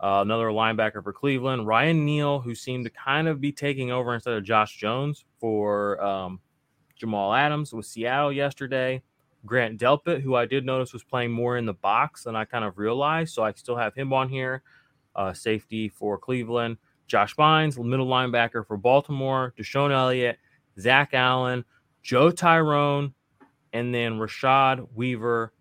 [0.01, 1.67] uh, another linebacker for Cleveland.
[1.67, 6.03] Ryan Neal, who seemed to kind of be taking over instead of Josh Jones for
[6.05, 6.41] um,
[6.97, 9.03] Jamal Adams with Seattle yesterday.
[9.45, 12.65] Grant Delpit, who I did notice was playing more in the box than I kind
[12.65, 13.35] of realized.
[13.35, 14.63] So I still have him on here.
[15.15, 16.79] Uh, safety for Cleveland.
[17.07, 20.39] Josh Bynes, middle linebacker for Baltimore, DeShon Elliott,
[20.81, 21.65] Zach Allen,
[22.03, 23.15] Joe Tryon,
[23.73, 25.53] and then Rashad Weaver,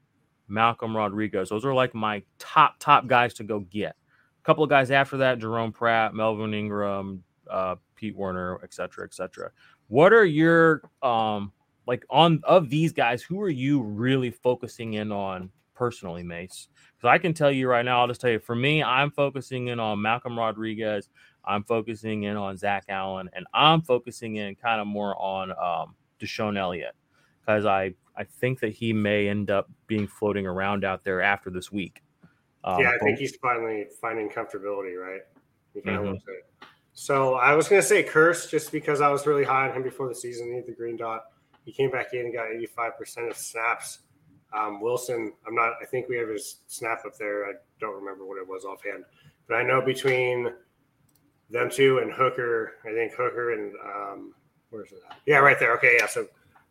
[0.47, 1.49] Malcolm Rodriguez.
[1.49, 3.95] Those are like my top, top guys to go get.
[4.41, 9.05] A couple of guys after that, Jerome Pratt, Melvin Ingram, uh, Pete Werner, et cetera,
[9.05, 9.51] et cetera.
[9.87, 11.51] What are your um
[11.87, 16.67] like on of these guys, who are you really focusing in on personally, Mace?
[16.97, 19.67] Because I can tell you right now, I'll just tell you for me, I'm focusing
[19.67, 21.09] in on Malcolm Rodriguez.
[21.43, 25.95] I'm focusing in on Zach Allen, and I'm focusing in kind of more on um,
[26.19, 26.95] DeShon Elliott
[27.41, 31.49] because I I think that he may end up being floating around out there after
[31.49, 32.01] this week.
[32.63, 35.21] Um, yeah, I think he's finally finding comfortability, right?
[35.73, 36.07] He kind mm-hmm.
[36.07, 36.45] of looks it.
[36.95, 39.83] So I was going to say Kearse just because I was really high on him
[39.83, 40.47] before the season.
[40.47, 41.25] He had the green dot.
[41.65, 43.99] He came back in and got 85% of snaps.
[44.57, 45.73] Um, Wilson, I'm not.
[45.81, 47.45] I think we have his snap up there.
[47.45, 49.03] I don't remember what it was offhand,
[49.49, 50.53] but I know between
[51.49, 52.73] them two and Hooker.
[52.85, 54.33] I think Hooker and um,
[54.69, 54.99] where's it?
[55.09, 55.17] At?
[55.25, 55.75] Yeah, right there.
[55.75, 56.07] Okay, yeah.
[56.07, 56.27] So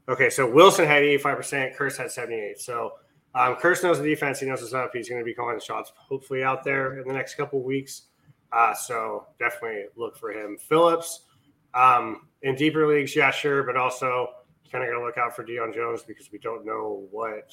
[0.09, 1.77] okay, so Wilson had 85 percent.
[1.77, 2.59] Kearse had 78.
[2.59, 2.93] So
[3.35, 4.41] um, Kearse knows the defense.
[4.41, 4.93] He knows what's up.
[4.95, 8.03] He's going to be calling the shots hopefully out there in the next couple weeks.
[8.55, 10.57] Uh, so definitely look for him.
[10.57, 11.21] Phillips
[11.75, 14.29] um, in deeper leagues, yeah, sure, but also
[14.71, 17.53] kind of got to look out for Deion Jones because we don't know what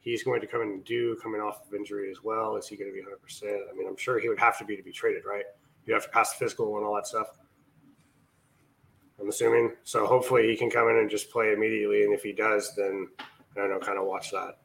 [0.00, 2.56] he's going to come in and do coming off of injury as well.
[2.56, 3.20] Is he going to be 100?
[3.22, 5.44] percent I mean, I'm sure he would have to be to be traded, right?
[5.86, 7.28] you have to pass the physical and all that stuff.
[9.20, 9.72] I'm assuming.
[9.84, 12.04] So hopefully he can come in and just play immediately.
[12.04, 14.58] And if he does, then I don't know, kind of watch that.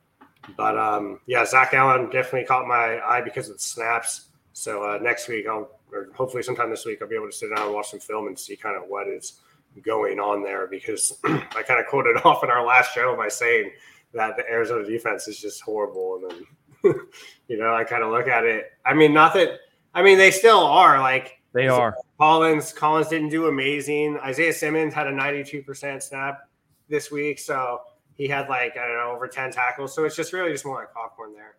[0.57, 4.29] But um, yeah, Zach Allen definitely caught my eye because of the snaps.
[4.53, 7.55] So uh, next week, I'll, or hopefully sometime this week, I'll be able to sit
[7.55, 9.41] down and watch some film and see kind of what is
[9.81, 13.71] going on there because I kind of quoted off in our last show by saying
[14.13, 16.21] that the Arizona defense is just horrible.
[16.21, 16.45] And
[16.83, 16.95] then,
[17.47, 18.73] you know, I kind of look at it.
[18.85, 19.59] I mean, not that
[19.93, 21.95] I mean, they still are like they are.
[22.17, 24.17] Collins Collins didn't do amazing.
[24.19, 26.49] Isaiah Simmons had a 92% snap
[26.87, 27.81] this week, so
[28.15, 29.93] he had like I don't know over 10 tackles.
[29.93, 31.55] So it's just really just more like popcorn there,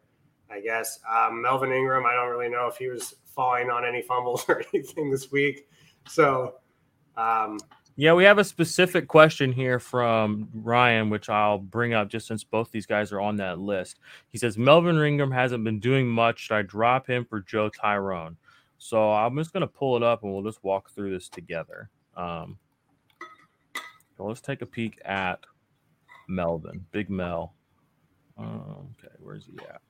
[0.51, 1.01] I guess.
[1.11, 4.63] Um, Melvin Ingram, I don't really know if he was falling on any fumbles or
[4.73, 5.69] anything this week.
[6.09, 6.55] So
[7.17, 7.59] um,
[7.97, 12.43] yeah, we have a specific question here from Ryan, which I'll bring up just since
[12.43, 13.99] both these guys are on that list.
[14.31, 16.41] He says Melvin Ingram hasn't been doing much.
[16.41, 18.37] Should I drop him for Joe Tryon?
[18.79, 21.91] So I'm just going to pull it up and we'll just walk through this together.
[22.17, 22.59] Um,
[24.17, 25.41] so let's take a peek at
[26.29, 27.55] Melvin, Big Mel.
[28.39, 29.83] Um, okay, where's he at?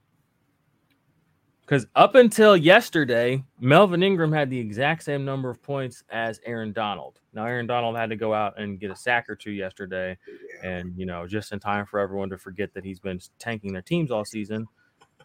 [1.73, 6.75] Because up until yesterday, Melvin Ingram had the exact same number of points as Aaron
[6.75, 7.19] Donald.
[7.33, 10.19] Now, Aaron Donald had to go out and get a sack or two yesterday,
[10.63, 13.81] and you know, just in time for everyone to forget that he's been tanking their
[13.81, 14.67] teams all season.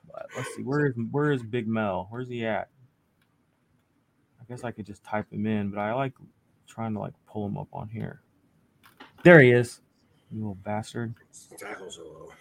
[0.10, 2.08] But let's see, where is where is Big Mel?
[2.12, 2.70] Where's he at?
[4.40, 6.14] I guess I could just type him in, but I like
[6.66, 8.22] trying to like pull him up on here.
[9.22, 9.82] There he is,
[10.32, 11.14] you little bastard.
[11.58, 12.32] Tackles are low.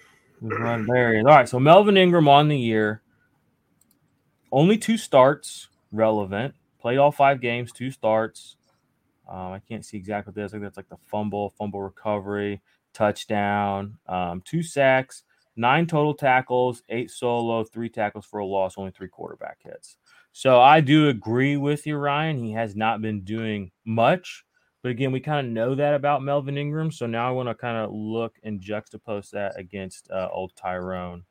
[0.42, 1.24] Right there he is.
[1.26, 3.02] All right, so Melvin Ingram on the year
[4.56, 6.54] only two starts relevant.
[6.80, 8.56] Played all five games, two starts.
[9.28, 10.52] Um, I can't see exactly what that is.
[10.52, 12.62] I think that's like the fumble, fumble recovery,
[12.94, 15.24] touchdown, um, two sacks,
[15.56, 19.98] nine total tackles, eight solo, three tackles for a loss, only three quarterback hits.
[20.32, 22.42] So I do agree with you, Ryan.
[22.42, 24.42] He has not been doing much.
[24.82, 26.90] But again, we kind of know that about Melvin Ingram.
[26.92, 31.24] So now I want to kind of look and juxtapose that against uh, old Tyrone,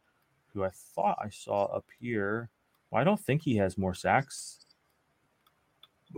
[0.53, 2.51] who I thought I saw up here.
[2.91, 4.59] Well, I don't think he has more sacks.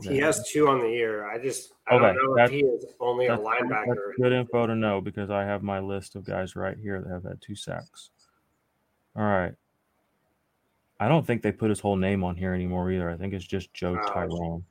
[0.04, 1.28] He has two on the year.
[1.28, 4.12] I just I okay, don't know if he is only a linebacker.
[4.22, 7.24] good info to know because I have my list of guys right here that have
[7.24, 8.12] had two sacks.
[9.16, 9.54] All right.
[11.00, 13.10] I don't think they put his whole name on here anymore either.
[13.10, 14.64] I think it's just Joe Oh, Tyrone.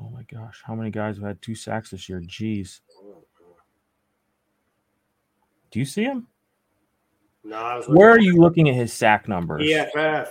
[0.00, 2.20] Oh my gosh, how many guys have had two sacks this year?
[2.20, 2.80] Jeez.
[5.70, 6.28] Do you see him?
[7.48, 9.62] No, I was Where are you looking at his sack numbers?
[9.62, 10.28] PFF.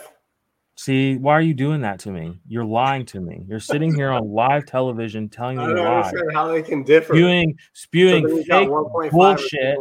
[0.75, 2.39] See, why are you doing that to me?
[2.47, 3.43] You're lying to me.
[3.47, 6.83] You're sitting here on live television telling I me don't lies, understand how they can
[6.83, 7.15] differ.
[7.15, 9.77] spewing, spewing then fake bullshit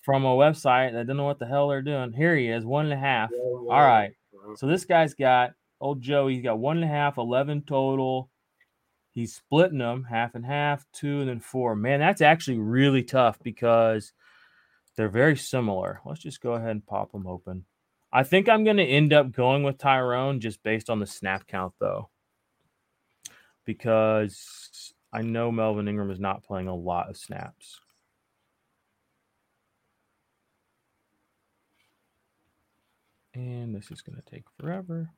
[0.00, 2.14] from a website that don't know what the hell they're doing.
[2.14, 3.28] Here he is, one and a half.
[3.30, 4.12] Yeah, All right.
[4.56, 6.28] So this guy's got old Joe.
[6.28, 8.30] He's got one and a half, 11 total.
[9.10, 11.76] He's splitting them half and half, two and then four.
[11.76, 14.14] Man, that's actually really tough because
[14.96, 16.00] they're very similar.
[16.04, 17.64] Let's just go ahead and pop them open.
[18.12, 21.46] I think I'm going to end up going with Tyrone just based on the snap
[21.48, 22.10] count, though,
[23.64, 27.80] because I know Melvin Ingram is not playing a lot of snaps.
[33.34, 35.10] And this is going to take forever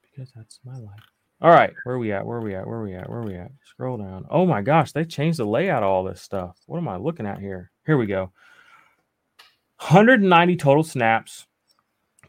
[0.00, 1.00] because that's my life.
[1.40, 2.24] All right, where are we at?
[2.24, 2.66] Where are we at?
[2.66, 3.10] Where are we at?
[3.10, 3.50] Where are we at?
[3.64, 4.26] Scroll down.
[4.30, 6.56] Oh my gosh, they changed the layout of all this stuff.
[6.66, 7.72] What am I looking at here?
[7.84, 8.32] Here we go.
[9.86, 11.46] 190 total snaps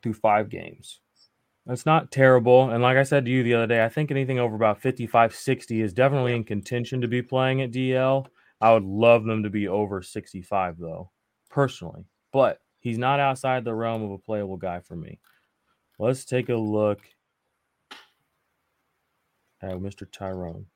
[0.04, 1.00] through five games.
[1.66, 2.70] That's not terrible.
[2.70, 5.34] And like I said to you the other day, I think anything over about 55,
[5.34, 8.28] 60 is definitely in contention to be playing at DL.
[8.62, 11.10] I would love them to be over 65, though,
[11.50, 12.06] personally.
[12.32, 15.18] But he's not outside the realm of a playable guy for me.
[15.98, 17.00] Let's take a look
[19.64, 20.06] at Mr.
[20.12, 20.68] Tyrone.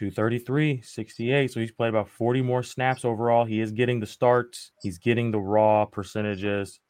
[0.00, 1.52] 233, 68.
[1.52, 3.44] So he's played about 40 more snaps overall.
[3.44, 6.80] He is getting the starts, he's getting the raw percentages.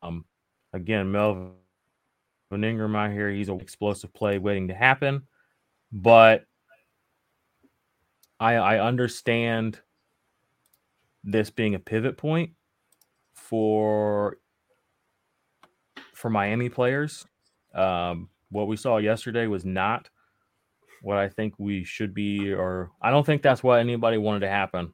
[0.00, 0.24] Um,
[0.72, 1.52] again, Melvin
[2.50, 5.24] Ingram out here, he's an explosive play waiting to happen.
[5.92, 6.46] But
[8.40, 9.78] I I understand
[11.24, 12.52] this being a pivot point
[13.34, 14.38] for
[16.14, 17.26] for Miami players.
[17.74, 20.08] Um, what we saw yesterday was not
[21.02, 24.48] what I think we should be, or I don't think that's what anybody wanted to
[24.48, 24.92] happen.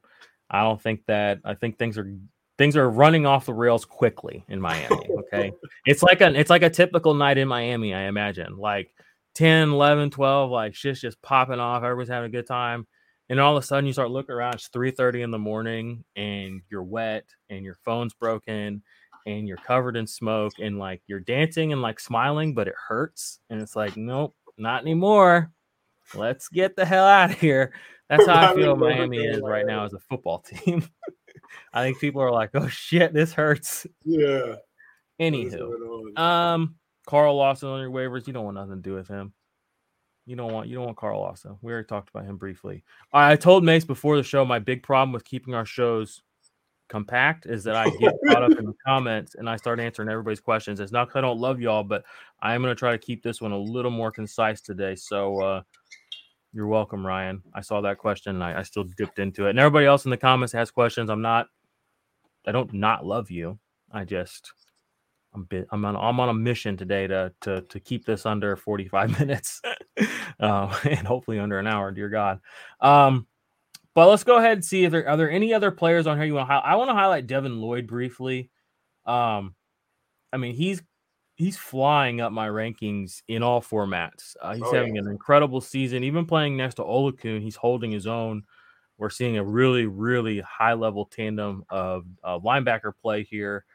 [0.49, 2.13] I don't think that I think things are
[2.57, 5.09] things are running off the rails quickly in Miami.
[5.33, 5.51] Okay.
[5.87, 8.55] it's like a it's like a typical night in Miami, I imagine.
[8.55, 8.93] Like
[9.33, 12.85] 10, 11, 12, like shit's just popping off, everybody's having a good time.
[13.29, 16.03] And all of a sudden you start looking around, it's 3 30 in the morning,
[16.15, 18.83] and you're wet and your phone's broken
[19.25, 23.39] and you're covered in smoke and like you're dancing and like smiling, but it hurts.
[23.49, 25.51] And it's like, nope, not anymore.
[26.15, 27.73] Let's get the hell out of here.
[28.09, 30.87] That's how I feel Miami is right now as a football team.
[31.73, 33.87] I think people are like, oh shit, this hurts.
[34.03, 34.55] Yeah.
[35.19, 39.33] Anywho, um, Carl Lawson on your waivers, you don't want nothing to do with him.
[40.25, 41.57] You don't want you don't want Carl Lawson.
[41.61, 42.83] We already talked about him briefly.
[43.11, 46.21] I told Mace before the show my big problem with keeping our shows
[46.89, 50.39] compact is that I get caught up in the comments and I start answering everybody's
[50.39, 50.79] questions.
[50.79, 52.03] It's not because I don't love y'all, but
[52.41, 54.95] I am going to try to keep this one a little more concise today.
[54.95, 55.61] So uh,
[56.53, 57.41] you're welcome, Ryan.
[57.53, 59.51] I saw that question and I, I still dipped into it.
[59.51, 61.09] And everybody else in the comments has questions.
[61.09, 61.47] I'm not,
[62.45, 63.59] I don't not love you.
[63.91, 64.53] I just,
[65.33, 68.55] I'm bit, I'm on, I'm on a mission today to to to keep this under
[68.55, 69.61] 45 minutes,
[70.39, 71.91] uh, and hopefully under an hour.
[71.91, 72.39] Dear God.
[72.79, 73.27] Um,
[73.95, 76.25] but let's go ahead and see if there are there any other players on here
[76.25, 76.53] you want to.
[76.53, 78.51] I want to highlight Devin Lloyd briefly.
[79.05, 79.55] Um,
[80.31, 80.81] I mean he's
[81.43, 84.35] he's flying up my rankings in all formats.
[84.41, 85.01] Uh, he's Oh, having yeah.
[85.01, 86.03] an incredible season.
[86.03, 88.43] Even playing next to Oluokun, he's holding his own.
[88.97, 93.65] We're seeing a really really high level tandem of uh, linebacker play here.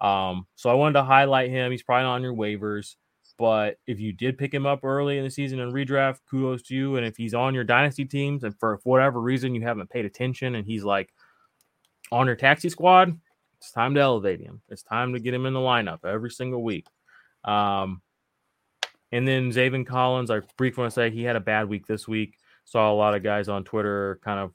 [0.00, 1.70] Um, so I wanted to highlight him.
[1.70, 2.96] He's probably not on your waivers.
[3.38, 6.74] But if you did pick him up early in the season and redraft, kudos to
[6.74, 6.96] you.
[6.96, 10.54] And if he's on your dynasty teams and for whatever reason you haven't paid attention
[10.54, 11.12] and he's like
[12.10, 13.18] on your taxi squad,
[13.58, 14.60] it's time to elevate him.
[14.68, 16.86] It's time to get him in the lineup every single week.
[17.44, 18.02] Um,
[19.10, 22.08] and then Zaven Collins, I briefly want to say he had a bad week this
[22.08, 22.38] week.
[22.64, 24.52] Saw a lot of guys on Twitter kind of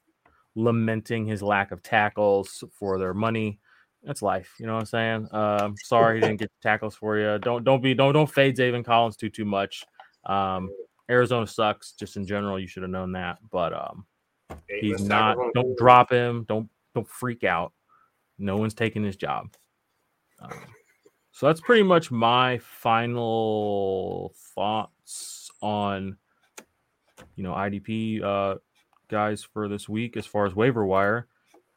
[0.56, 3.60] lamenting his lack of tackles for their money
[4.04, 4.54] that's life.
[4.60, 5.28] You know what I'm saying?
[5.32, 7.38] Um, sorry he didn't get tackles for you.
[7.40, 9.84] Don't don't be don't don't fade Zaven Collins too too much.
[10.26, 10.70] Um,
[11.10, 12.60] Arizona sucks just in general.
[12.60, 14.06] You should have known that, but um,
[14.68, 15.38] he's not.
[15.54, 16.46] Don't drop him.
[16.48, 17.74] Don't don't freak out.
[18.40, 19.54] No one's taking his job.
[20.40, 20.52] Um,
[21.38, 26.18] so that's pretty much my final thoughts on
[27.36, 28.56] you know IDP uh,
[29.08, 31.28] guys for this week as far as waiver wire.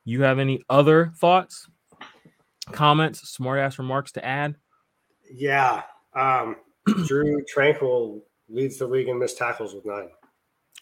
[0.06, 1.68] You have any other thoughts,
[2.72, 4.56] comments, smart ass remarks to add?
[5.30, 5.82] Yeah.
[6.16, 6.56] Um,
[7.06, 10.08] Drue Tranquill leads the league in missed tackles with nine.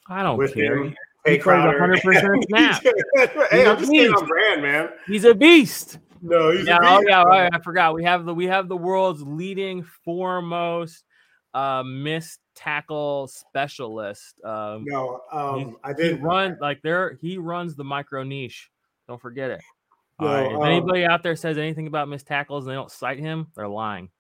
[0.08, 0.84] I don't With care.
[0.84, 1.80] him, Hey, he plays Crowder.
[1.80, 2.82] 100% snap.
[3.50, 4.90] hey, I'm just staying on brand, man.
[5.08, 5.98] He's a beast.
[6.22, 7.94] No, he's yeah, a oh yeah, right, I forgot.
[7.94, 11.04] We have the we have the world's leading foremost
[11.54, 14.34] uh missed tackle specialist.
[14.44, 18.70] Um No, um, I did run like there he runs the micro niche.
[19.06, 19.60] Don't forget it.
[20.20, 20.50] No, right.
[20.50, 23.48] If um, anybody out there says anything about missed tackles and they don't cite him,
[23.54, 24.10] they're lying.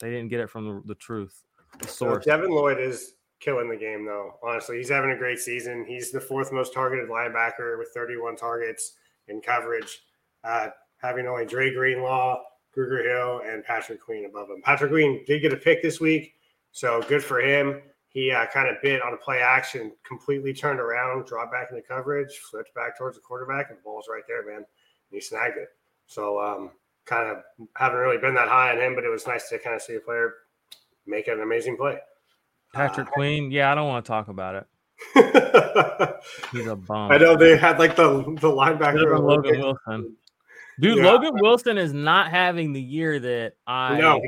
[0.00, 1.42] They didn't get it from the, the truth,
[1.80, 2.24] the So source.
[2.24, 4.34] Devin Lloyd is killing the game, though.
[4.42, 5.84] Honestly, he's having a great season.
[5.86, 8.94] He's the fourth most targeted linebacker with 31 targets
[9.28, 10.00] in coverage,
[10.44, 10.68] uh,
[10.98, 12.42] having only Dre Greenlaw,
[12.72, 14.62] Kruger Hill, and Patrick Queen above him.
[14.62, 16.34] Patrick Queen did get a pick this week,
[16.72, 17.82] so good for him.
[18.08, 21.82] He uh, kind of bit on a play action, completely turned around, dropped back into
[21.82, 24.56] coverage, flipped back towards the quarterback, and the ball's right there, man.
[24.56, 24.66] And
[25.10, 25.68] he snagged it.
[26.06, 26.70] So, um,
[27.04, 27.38] kind of
[27.76, 29.94] haven't really been that high on him, but it was nice to kind of see
[29.94, 30.34] a player
[31.06, 31.98] make an amazing play.
[32.74, 34.66] Patrick Queen, yeah, I don't want to talk about it.
[36.52, 37.10] He's a bum.
[37.10, 39.18] I know they had like the the linebacker.
[39.18, 40.16] Logan Wilson.
[40.80, 41.06] Dude, Yeah.
[41.06, 44.20] Logan Wilson is not having the year that I No,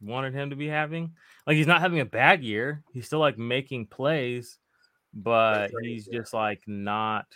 [0.00, 1.12] wanted him to be having.
[1.46, 2.82] Like he's not having a bad year.
[2.92, 4.58] He's still like making plays,
[5.14, 6.20] but right, he's yeah.
[6.20, 7.26] just like not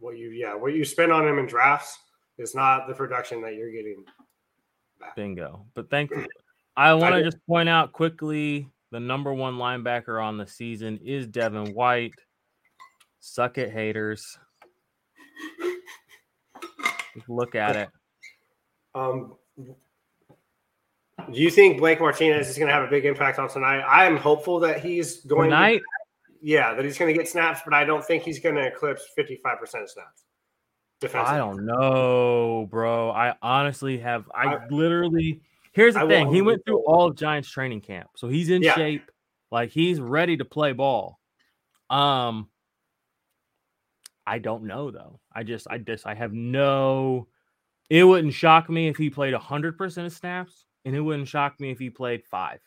[0.00, 1.98] what you yeah what you spend on him in drafts
[2.38, 4.04] is not the production that you're getting.
[5.16, 5.66] bingo.
[5.74, 6.26] But thankfully,
[6.76, 11.26] I want to just point out quickly the number one linebacker on the season is
[11.26, 12.14] Devin White.
[13.20, 14.38] Suck it, haters.
[17.28, 17.88] Look at it.
[18.94, 19.74] Um, do
[21.32, 23.80] you think Blake Martinez is going to have a big impact on tonight?
[23.80, 25.50] I am hopeful that he's going.
[25.50, 25.82] Tonight,
[26.40, 29.06] yeah, that he's going to get snaps, but I don't think he's going to eclipse
[29.16, 30.24] fifty five percent of snaps.
[31.00, 31.28] Defensive.
[31.32, 33.10] I don't know, bro.
[33.10, 34.30] I honestly have.
[34.34, 35.40] I, I- literally.
[35.72, 36.32] Here's the I thing.
[36.32, 38.74] He went through all of Giants training camp, so he's in Yeah.
[38.74, 39.10] shape.
[39.52, 41.20] Like he's ready to play ball.
[41.88, 42.48] Um,
[44.28, 45.20] I don't know though.
[45.32, 47.28] I just, I just, I have no.
[47.88, 51.58] It wouldn't shock me if he played hundred percent of snaps, and it wouldn't shock
[51.58, 52.60] me if he played five.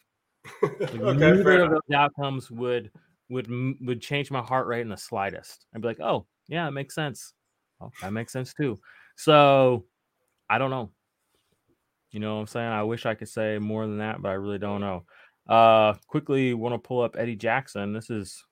[0.64, 2.90] Like, okay, neither of those outcomes would
[3.30, 3.48] would
[3.80, 5.68] would change my heart rate in the slightest.
[5.76, 7.34] I'd be like, oh yeah, it makes sense.
[7.80, 8.80] Oh, that makes sense too.
[9.16, 9.86] So
[10.50, 10.90] I don't know.
[12.10, 12.68] You know what I'm saying?
[12.68, 15.06] I wish I could say more than that, but I really don't know.
[15.48, 17.94] Uh quickly want to pull up Eddie Jackson.
[17.94, 18.44] This is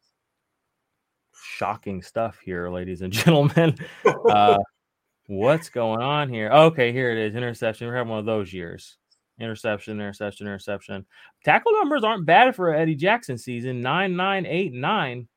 [1.44, 3.76] shocking stuff here, ladies and gentlemen.
[4.06, 4.58] Uh
[5.28, 6.50] what's going on here?
[6.50, 7.36] Okay, here it is.
[7.36, 7.88] Interception.
[7.88, 8.98] We're having one of those years.
[9.40, 11.06] Interception, interception, interception.
[11.46, 13.82] Tackle numbers aren't bad for Eddie Jackson season.
[13.82, 15.28] Nine, nine, eight, nine.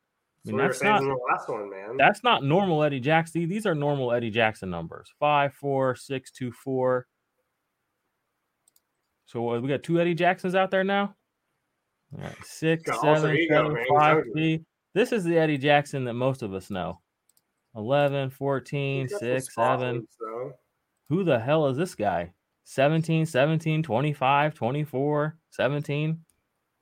[0.45, 1.97] I mean, were that's not the last one, man.
[1.97, 3.49] that's not normal Eddie Jackson.
[3.49, 5.13] These are normal Eddie Jackson numbers.
[5.21, 7.07] Five, four, six, two, four.
[9.27, 11.15] So we got two Eddie Jacksons out there now.
[12.13, 13.85] All right, six, seven, seven, man.
[13.89, 14.65] Five, three.
[14.95, 17.01] This is the Eddie Jackson that most of us know.
[17.74, 19.97] 11, 14, He's got some 6, 7.
[19.97, 20.53] moves, though.
[21.09, 22.32] Who the hell is this guy?
[22.64, 26.20] 17, 17, 25, 24, 17.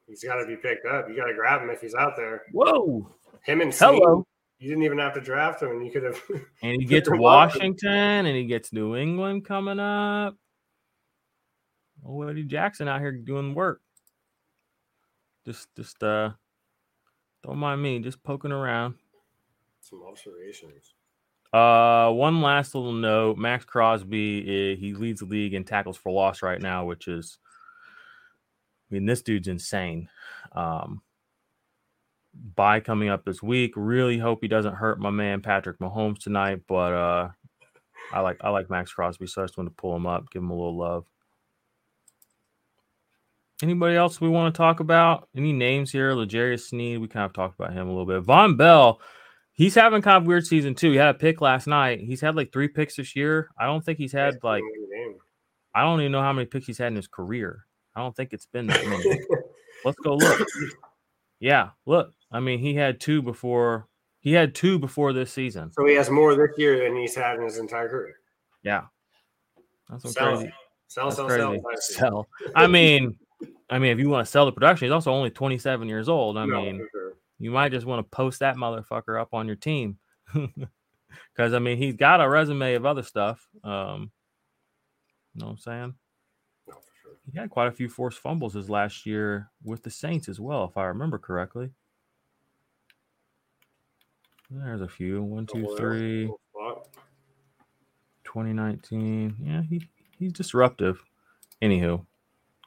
[0.07, 1.09] He's got to be picked up.
[1.09, 2.43] You got to grab him if he's out there.
[2.53, 3.09] Whoa.
[3.45, 4.27] Him and Hello.
[4.59, 6.21] you didn't even have to draft him, you could have.
[6.63, 7.09] And he gets.
[7.11, 10.37] Washington and he gets New England coming up.
[12.05, 13.81] Oh, Eddie Jackson out here doing work.
[15.47, 16.31] Just, just, uh,
[17.43, 18.95] don't mind me, just poking around.
[19.81, 20.95] Some observations.
[21.53, 24.41] Uh, one last little note: Maxx Crosby,
[24.73, 27.39] eh, he leads the league in tackles for loss right now, which is,
[28.91, 30.09] I mean, this dude's insane.
[30.53, 31.03] Um,
[32.55, 33.73] bye coming up this week.
[33.75, 37.29] Really hope he doesn't hurt my man Patrick Mahomes tonight, but uh,
[38.13, 40.43] I like I like Maxx Crosby, so I just want to pull him up, give
[40.43, 41.07] him a little love.
[43.63, 45.29] Anybody else we want to talk about?
[45.37, 46.13] Any names here?
[46.15, 48.23] L'Jarius Sneed, we kind of talked about him a little bit.
[48.23, 49.01] Vonn Bell,
[49.53, 50.93] he's having kind of weird season too.
[50.93, 52.01] He had a pick last night.
[52.01, 53.51] He's had like three picks this year.
[53.59, 54.63] I don't think he's had like.
[55.75, 57.67] I don't even know how many picks he's had in his career.
[57.95, 59.21] I don't think it's been that many.
[59.85, 60.47] Let's go look.
[61.43, 62.13] Yeah, look.
[62.31, 63.87] I mean, he had two before.
[64.21, 65.73] He had two before this season.
[65.73, 68.15] so he has more this year than he's had in his entire career.
[68.63, 68.83] Yeah,
[69.89, 70.53] that's some Sell, crazy.
[70.89, 71.63] sell, That's sell, crazy.
[71.63, 71.79] sell.
[71.81, 72.53] Sell.
[72.55, 73.17] I mean,
[73.69, 76.37] I mean, if you want to sell the production, he's also only 27 years old.
[76.37, 77.15] I No, mean, sure.
[77.39, 79.99] you might just want to post that motherfucker up on your team
[80.35, 83.47] because I mean he's got a resume of other stuff.
[83.63, 84.11] Um,
[85.35, 85.95] you know what I'm saying?
[86.69, 87.13] No, for sure.
[87.33, 90.65] He had quite a few forced fumbles his last year with the Saints as well,
[90.65, 91.71] if I remember correctly.
[94.51, 95.23] There's a few.
[95.23, 96.23] One, two, three.
[96.23, 96.89] little spot.
[98.25, 99.37] 2019.
[99.41, 99.89] Yeah, he
[100.19, 101.05] he's disruptive.
[101.63, 102.05] Anywho,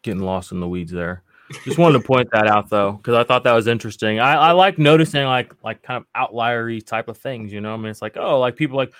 [0.04, 1.24] getting lost in the weeds there.
[1.66, 4.20] Just wanted to point that out though, because I thought that was interesting.
[4.20, 7.51] I, I like noticing like like kind of outliery type of things.
[7.51, 8.93] You know, I mean, it's like oh, like people like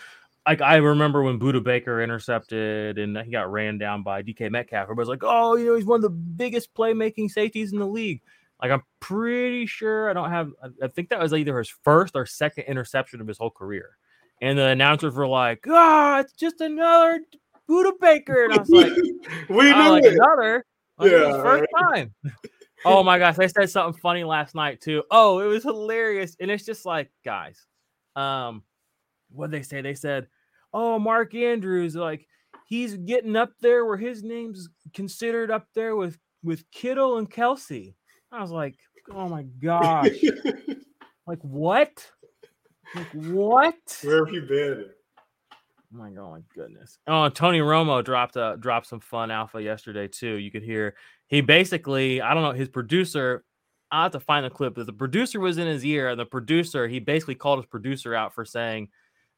[0.46, 4.84] like I remember when Budda Baker intercepted and he got ran down by DK Metcalf.
[4.84, 8.22] Everybody's like, oh, you know, he's one of the biggest playmaking safeties in the league.
[8.62, 10.52] Like I'm pretty sure I don't have.
[10.82, 13.98] I think that was either his first or second interception of his whole career.
[14.42, 17.22] And the announcers were like, "Ah, oh, it's just another
[17.70, 18.94] Budda Baker," and I was like,
[19.50, 20.14] "We oh, knew like it.
[20.14, 20.66] another."
[20.98, 22.14] Like, yeah, first time.
[22.86, 25.04] oh my gosh, they said something funny last night too.
[25.10, 27.66] Oh, it was hilarious, and it's just like, guys,
[28.16, 28.64] um,
[29.32, 29.82] what they say?
[29.82, 30.28] They said,
[30.74, 32.28] "Oh, Mark Andrews, like
[32.68, 37.96] he's getting up there where his name's considered up there with with Kittle and Kelsey."
[38.32, 38.76] I was like,
[39.12, 40.10] "Oh my gosh,
[41.28, 42.06] like what?
[42.96, 44.00] Like what?
[44.04, 44.90] Where have you been?"
[45.94, 46.98] Oh my, oh my goodness!
[47.08, 50.36] Oh, Tony Romo dropped a dropped some fun alpha yesterday too.
[50.36, 50.96] You could hear
[51.28, 53.44] he basically, I don't know, his producer.
[53.92, 54.74] I have to find the clip.
[54.74, 58.16] But the producer was in his ear, and the producer he basically called his producer
[58.16, 58.90] out for saying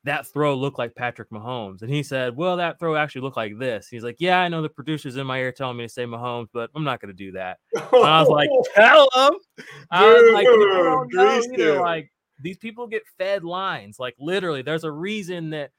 [0.05, 1.81] that throw looked like Patrick Mahomes.
[1.81, 3.87] And he said, Well, that throw actually looked like this.
[3.87, 6.47] He's like, Yeah, I know the producer's in my ear telling me to say Mahomes,
[6.53, 7.57] but I'm not going to do that.
[7.75, 9.33] And I was like, Tell him.
[9.91, 11.81] I was like, don't know either.
[11.81, 13.97] Like, these people get fed lines.
[13.99, 15.71] Like, literally, there's a reason that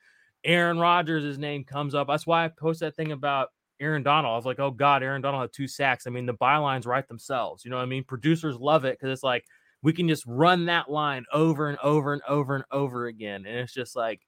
[0.44, 2.08] Aaron Rodgers' name comes up.
[2.08, 3.48] That's why I posted that thing about
[3.80, 4.32] Aaron Donald.
[4.32, 6.06] I was like, Oh God, Aaron Donald had two sacks.
[6.06, 7.64] I mean, the bylines write themselves.
[7.64, 8.04] You know what I mean?
[8.04, 9.44] Producers love it because it's like,
[9.82, 13.44] we can just run that line over and over and over and over again.
[13.46, 14.20] And it's just like,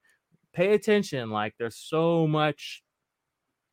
[0.52, 1.30] pay attention.
[1.30, 2.82] Like, there's so much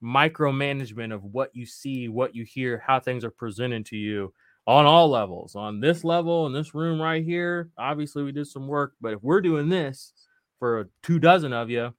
[0.04, 4.34] micromanagement of what you see, what you hear, how things are presented to you
[4.68, 5.56] on all levels.
[5.56, 9.24] On this level, in this room right here, obviously we did some work, but if
[9.24, 10.14] we're doing this
[10.60, 11.94] for two dozen of you,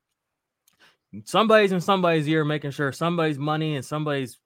[1.24, 4.38] somebody's in somebody's ear making sure somebody's money and somebody's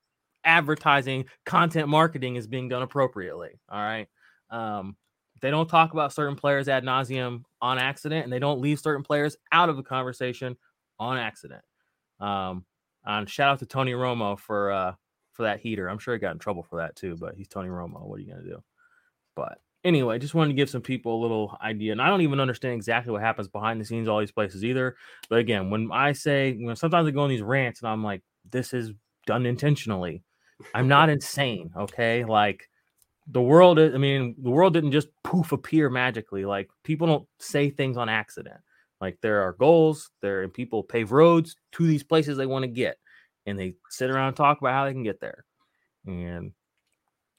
[0.45, 3.61] advertising content marketing is being done appropriately.
[3.69, 4.09] All right.
[4.51, 4.97] Um,
[5.41, 9.03] they don't talk about certain players ad nauseum on accident, and they don't leave certain
[9.03, 10.57] players out of the conversation
[10.99, 11.63] on accident.
[12.21, 12.65] Um,
[13.05, 14.95] and shout out to Tony Romo for uh,
[15.33, 15.89] for that heater.
[15.89, 18.07] I'm sure he got in trouble for that too, but he's Tony Romo.
[18.07, 18.63] What are you gonna do?
[19.35, 21.93] But anyway, just wanted to give some people a little idea.
[21.93, 24.97] And I don't even understand exactly what happens behind the scenes, all these places either.
[25.29, 28.05] But again, when I say, you know, sometimes I go on these rants and I'm
[28.05, 28.93] like, this is
[29.27, 30.23] done intentionally.
[30.75, 31.71] I'm not insane.
[31.77, 32.25] Okay.
[32.25, 32.69] Like
[33.27, 36.45] the world is, I mean, the world didn't just poof appear magically.
[36.45, 38.61] Like people don't say things on accident.
[39.01, 42.69] Like there are goals there and people pave roads to these places they want to
[42.69, 42.99] get.
[43.47, 45.45] And they sit around and talk about how they can get there.
[46.07, 46.53] And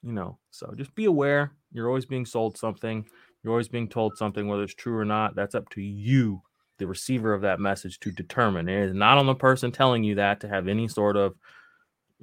[0.04, 1.54] you know, so just be aware.
[1.72, 3.06] You're always being sold something.
[3.43, 5.36] You're always being told something, whether it's true or not.
[5.36, 6.41] That's up to you,
[6.78, 8.70] the receiver of that message, to determine.
[8.70, 11.36] It is not on the person telling you that to have any sort of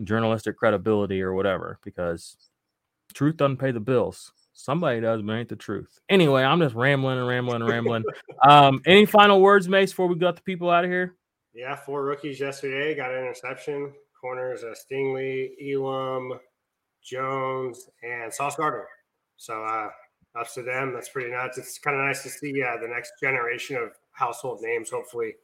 [0.05, 2.37] journalistic credibility or whatever, because
[3.15, 4.33] truth doesn't pay the bills.
[4.53, 6.01] Somebody does, but ain't the truth.
[6.09, 8.05] Anyway, I'm just rambling and rambling and rambling.
[8.49, 11.15] um, any final words, Mace, before we got the people out of here?
[11.55, 13.93] Yeah, four rookies yesterday got an interception.
[14.21, 16.41] Corners, uh, Stingley, Elam,
[17.09, 18.87] Jones, and Sauce Gardner.
[19.37, 19.89] So uh,
[20.39, 20.93] up to them.
[20.93, 21.59] That's pretty nuts.
[21.59, 25.35] It's kind of nice to see uh, the next generation of household names hopefully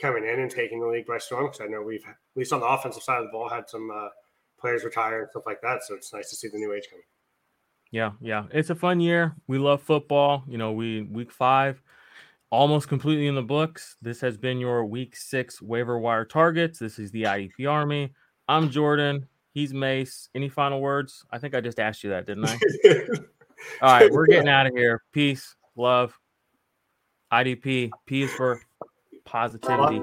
[0.00, 1.46] coming in and taking the league by storm.
[1.46, 3.90] Because I know we've, at least on the offensive side of the ball, had some
[3.90, 4.08] uh,
[4.58, 5.82] players retire and stuff like that.
[5.84, 7.04] So it's nice to see the new age coming.
[7.90, 9.36] Yeah, yeah, it's a fun year.
[9.48, 10.44] We love football.
[10.48, 11.82] You know, we week five
[12.52, 13.96] almost completely in the books.
[14.02, 16.78] This has been your week six waiver wire targets.
[16.78, 18.12] This is the IDP Army.
[18.46, 19.26] I'm Jordan.
[19.52, 20.28] He's Mace.
[20.34, 21.24] Any final words?
[21.30, 22.58] I think I just asked you that, didn't I?
[23.82, 25.02] All right, we're getting out of here.
[25.12, 26.18] Peace, love,
[27.32, 27.90] IDP.
[28.06, 28.60] P is for
[29.24, 30.02] positivity.